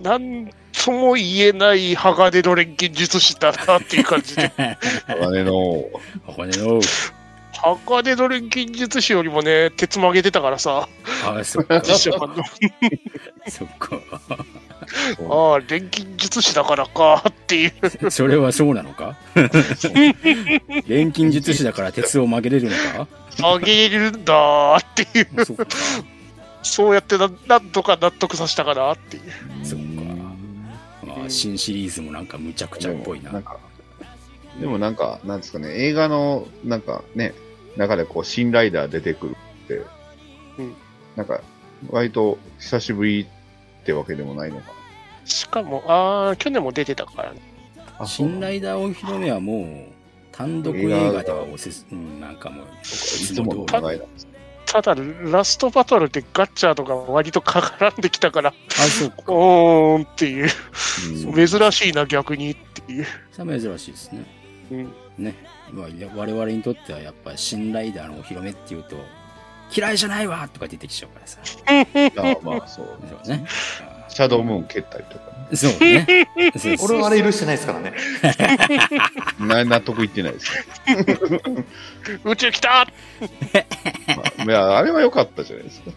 [0.00, 0.50] なん
[0.84, 4.50] とも言えない鋼の錬金術師だなっていう感じで。
[5.06, 5.84] 鋼の、
[6.26, 6.80] 骨の、
[7.52, 10.88] 鋼の錬金術師よりもね、鉄曲げてたからさ、
[11.26, 11.80] あ、そっか。
[11.82, 12.42] 実写版の。
[13.48, 14.00] そっか。
[15.30, 17.72] ああ、錬金術師だからかっていう。
[18.10, 19.16] それはそうなのか？
[20.86, 22.76] 錬金術師だから鉄を曲げれるの
[23.06, 23.06] か？
[23.36, 25.28] 曲げるんだっていう。
[26.62, 29.22] そうやってななんとか納得させたかなっていう。
[29.64, 29.84] そっか。
[29.84, 29.89] まあ、
[31.30, 33.32] 新シリーズもなんかむちゃくちゃっぽいな。
[33.32, 33.58] なんか、
[34.60, 37.34] でもなんか、なんですかね、映画の、なんかね、
[37.76, 39.74] 中でこう、新ライダー出てくるって、
[40.58, 40.74] うん
[41.16, 41.40] なんか、
[41.88, 44.72] 割と久しぶりってわけでもないのか
[45.24, 47.40] しかも、ああ、去年も出てたからね。
[47.98, 48.06] な。
[48.06, 49.66] 新ライダーお披露目はもう、
[50.32, 54.29] 単独映画ではおせす、うん、なんかもう、いつもの通り。
[54.72, 59.16] ただ、ラストバトルでガッチャーとか割と絡んできたから、あ、そうか。
[59.26, 60.48] おーんっていう、
[61.26, 63.06] うん珍しいな、逆にっていう。
[63.32, 64.24] それは珍しいですね。
[64.70, 65.34] うん、ね。
[65.72, 68.96] まあ、いや我々にとってはやっぱり新ライダーのお披露目っていうと、
[69.74, 71.40] 嫌いじゃないわとか出てきちゃうからさ。
[71.66, 72.86] あまあ、そう。
[73.24, 73.44] そうね。
[74.08, 75.39] シャドウムーン蹴ったりとかね。
[75.54, 76.28] そうね。
[76.82, 77.92] 俺はあれ許してないですからね。
[79.38, 80.62] な納得いってないですよ。
[82.24, 82.86] 宇宙来た
[84.16, 85.90] まあ、いや、あれは良かったじゃないですか。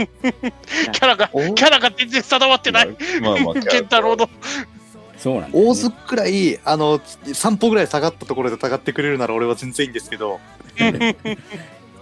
[0.92, 2.96] キャラが、キャラが全然定まってない。
[3.20, 4.28] まあまあ、ケンタロウの。
[5.18, 10.40] そうなん大津くらい、あの、3歩ぐらい下がったところで戦ってくれるなら俺は全然いいんですけど、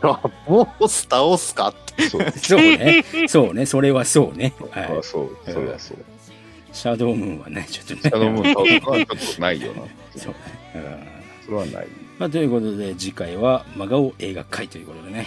[0.02, 2.08] あもう倒すかって。
[2.08, 2.32] そう。
[2.36, 3.04] そうね。
[3.26, 3.66] そうね。
[3.66, 4.54] それはそうね。
[4.60, 5.98] まあ、はそう、それはそう。
[6.72, 6.74] い。
[6.76, 8.00] シャドウムーンはね、ちょっとね。
[8.02, 8.66] シャドウムーンは
[9.08, 9.82] ちょっとないよな。
[10.16, 10.38] そうね。
[10.74, 11.86] うんそれはない。
[12.18, 15.18] まあ、ということで、次回は真顔映画会ということでね。
[15.18, 15.26] はい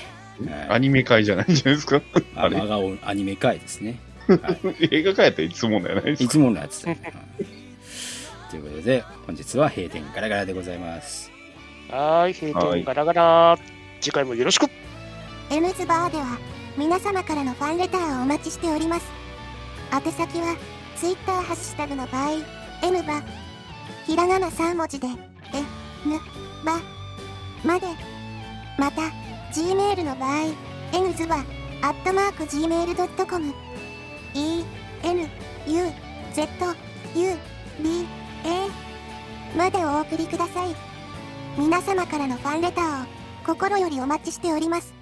[0.70, 2.02] アニメ界じゃないんじゃないですか？
[2.36, 4.00] あ真顔アニメ会ですね。
[4.92, 7.00] 映画界やったらいつものやないですかいつものやつね。
[7.04, 7.14] はい
[8.50, 11.32] ということで、本日は閉店ガラガラでございます。
[11.90, 13.58] はーい、閉店ガラガラ。
[14.02, 14.68] 次回もよろしく。
[15.52, 16.38] エムズバーでは
[16.78, 19.06] 皆様からのファンレターをお待ちしております
[19.94, 20.56] 宛先は
[21.02, 22.34] Twitter ハッシュタグの場合
[22.84, 23.24] M バ
[24.06, 26.20] ひらがな3文字でえぬ
[26.64, 26.80] ば
[27.66, 27.88] まで。
[28.78, 29.02] また
[29.52, 30.54] Gmail の場合
[30.94, 31.38] N ズバ
[31.82, 33.52] アットマーク Gmail.com
[34.36, 34.64] E
[35.04, 35.28] N
[35.66, 35.92] U
[36.34, 36.48] Z
[37.16, 37.36] U
[37.82, 38.06] B
[38.46, 40.76] A までお送りください。
[41.58, 43.08] 皆様からのファンレターを
[43.44, 44.94] 心よりお待ちしております。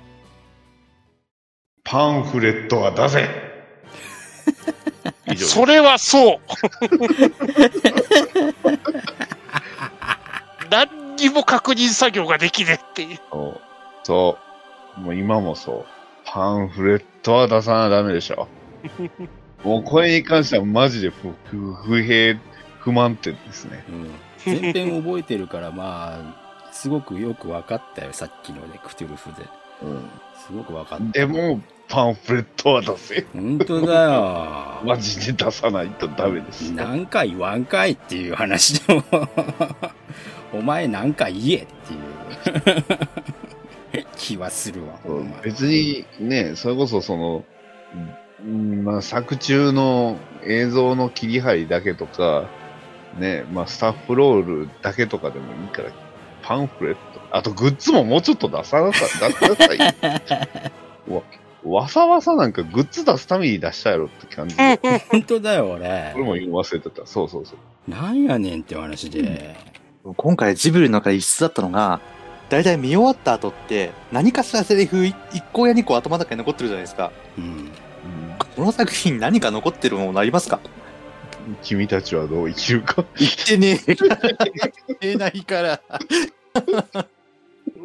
[1.83, 3.27] パンフレットは出せ
[5.31, 6.39] 以上それはそう。
[10.69, 13.19] 何にも確認作業ができねえっていう。
[13.31, 13.61] そう。
[14.03, 14.37] そ
[14.97, 15.01] う。
[15.01, 15.85] もう今もそう。
[16.25, 18.47] パンフレットは出さなダメでしょ。
[19.63, 22.39] もうこれに関してはマジで不不不平
[22.79, 23.83] 不満点ですね。
[23.89, 24.11] うん。
[24.45, 26.19] 前編覚えてるから、ま
[26.67, 29.45] あ、すごくよく分かったよ、さっきので、クトゥルフで。
[30.37, 31.19] すごく分かった。
[31.19, 33.25] でも、パンフレットは出せ。
[33.33, 34.81] 本当だよ。
[34.85, 36.71] マジで出さないとダメです。
[36.71, 39.03] 何回言わんかいっていう話でも、
[40.53, 41.93] お前何回言えって
[43.97, 44.99] いう 気はするわ。
[45.43, 47.43] 別にね、それこそその、
[48.45, 52.45] うんまあ、作中の映像の切り張りだけとか、
[53.17, 55.89] ね、まあ、スタッフロールだけとかでもいいから、
[56.43, 56.99] パンフレット、
[57.31, 59.79] あとグッズももうちょっと出さなさ、出しなさい。
[61.11, 61.23] わ、
[61.63, 64.79] わさわさなんかグッズ出すために出したやろって感じで。
[65.09, 66.25] 本当だよ、俺これ。
[66.25, 67.05] も言い忘れてた。
[67.05, 67.91] そうそうそう。
[67.91, 69.55] なんやねんって話で。
[70.15, 71.99] 今回ジブリの中で異質だったのが、
[72.49, 77.11] だいたい見終わった後って、何かしらセリフ1個や2個頭の中に残ってるじゃないですか。
[77.37, 77.71] うん。
[78.55, 80.59] この作品何か残ってるものありますか？
[81.63, 83.03] 君たちはどう生きるか。
[83.17, 83.95] 言ってねえ。
[83.95, 84.07] 言
[84.95, 85.81] ってないから。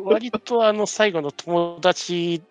[0.05, 2.43] 割とあの最後の友達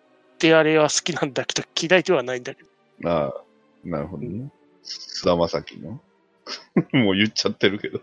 [0.44, 3.10] ってあれは好きなんだけど、嫌いではないんだけど。
[3.10, 3.34] ああ、
[3.82, 4.50] なるほどね。
[4.82, 6.00] 菅田将暉の？
[6.92, 8.00] もう言っちゃってるけど。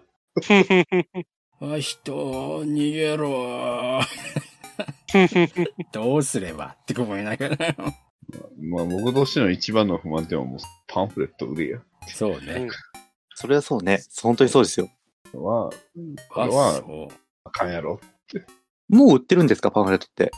[1.62, 4.02] あ、人、逃げろ。
[5.94, 7.76] どうすればって思いながら。
[8.60, 11.80] まあ僕としての一番の不満点はもうパンフレット売れや。
[12.08, 12.68] そうね。
[13.36, 14.00] それはそうね。
[14.24, 14.90] 本当にそうですよ。
[15.34, 15.70] は、
[16.30, 17.10] こあ、れは。
[17.44, 18.00] あかんやろ。
[18.90, 20.32] もう売ってるんですか、パンフレットって。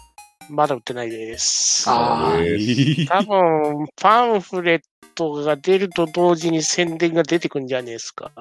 [0.49, 1.85] まだ売ってないです。
[1.87, 4.81] あえー多分、パンフレッ
[5.15, 8.31] トが出ると同時に宣伝が出てくんじゃねえですか。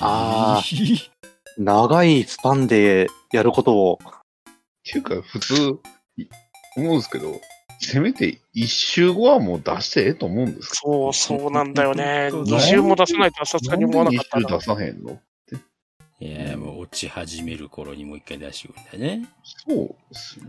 [0.00, 0.62] あ
[1.58, 3.98] 長いスパンでやることを。
[4.02, 4.12] っ
[4.84, 5.78] ていうか、普通、
[6.16, 6.26] い
[6.76, 7.40] 思うんですけど、
[7.80, 12.28] せめて一週後はもう出してええと思うんですけそう、そうなんだよね。
[12.30, 13.70] そう2週も出さないとはさすど。
[13.70, 14.68] がに思わなかったななんで二週。
[14.68, 15.20] 出さへんの
[16.18, 16.55] いや、
[16.86, 19.28] 落ち始める頃にもう一回出してくるんだね。
[19.68, 20.46] そうですね。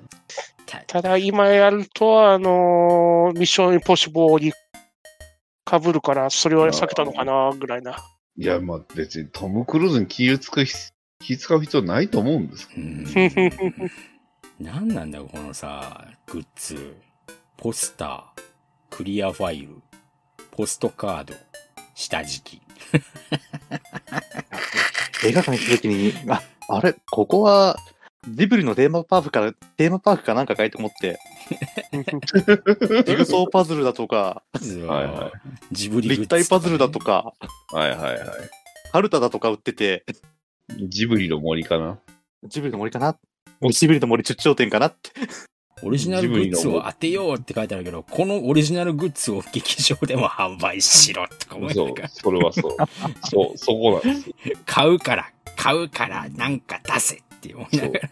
[0.66, 4.54] たただ今やると、あのーミッションインポッシブルに
[5.70, 7.98] 被るから、それは避けたのかな、ぐらいな。
[8.38, 13.06] いや、まあ別にトム・クルーズに気をつく必気使う必要ないと思うんですけうん。
[14.60, 16.96] 何なんだよ、このさ、グッズ。
[17.58, 18.42] ポスター、
[18.92, 19.70] クリアファイル、
[20.52, 21.34] ポストカード、
[21.96, 22.62] 下敷き。
[25.28, 27.78] 映画館行った時に、あ、あれ、ここは、
[28.30, 31.20] ジブリのテーマパークから、テーマパークかなんかかいと思って、
[33.06, 35.32] ジグソーパズルだとか、はいは
[35.72, 37.34] ジブリグッズ立体パズルだとか、
[37.72, 37.78] ど。
[37.78, 38.20] はいはいはい。
[38.92, 40.06] カルタだとか売ってて、
[40.90, 42.00] ジブリの森かな？
[42.46, 43.18] ジブリの森かな？
[43.72, 45.12] ジブリの森出張店かなって。
[45.84, 52.76] オリジナルグッズを当てようって書いてあるけど、このオリジナルグッズを劇場でも販売しろとか思いなそうがら、それはそう。
[53.30, 54.32] そう、そこなんです。
[54.66, 58.10] 買うから、買うからなんか出せって思いながら。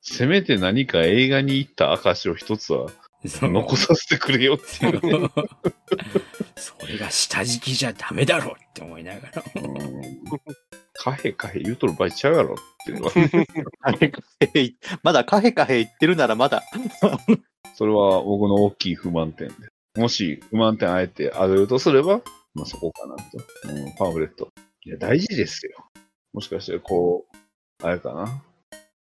[0.00, 2.90] せめて何か映画に行った証を一つは
[3.24, 5.30] 残させてくれよっていう。
[6.56, 9.44] それが下敷きじゃダメだろって思いながら。
[10.94, 13.12] うんカヘカヘ言うとる場合ちゃうやろっていうのは、
[13.80, 14.22] カヘカ
[14.52, 16.62] ヘ、まだカヘカヘ言ってるならまだ。
[17.74, 19.54] それは僕の大きい不満点で。
[19.96, 22.20] もし不満点あえてあげるとすれば、
[22.54, 23.22] まあそこかなと。
[23.74, 24.48] うん、パンフレット。
[24.84, 25.84] いや、大事ですよ。
[26.32, 27.26] もしかして、こ
[27.82, 28.42] う、あれかな。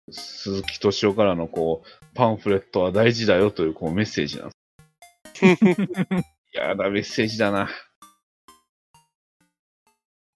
[0.09, 5.63] 鈴木敏夫からのこう、パンフレットは大事だよというこうメッセージなんです。
[6.53, 7.69] いやだ、メッセージだな。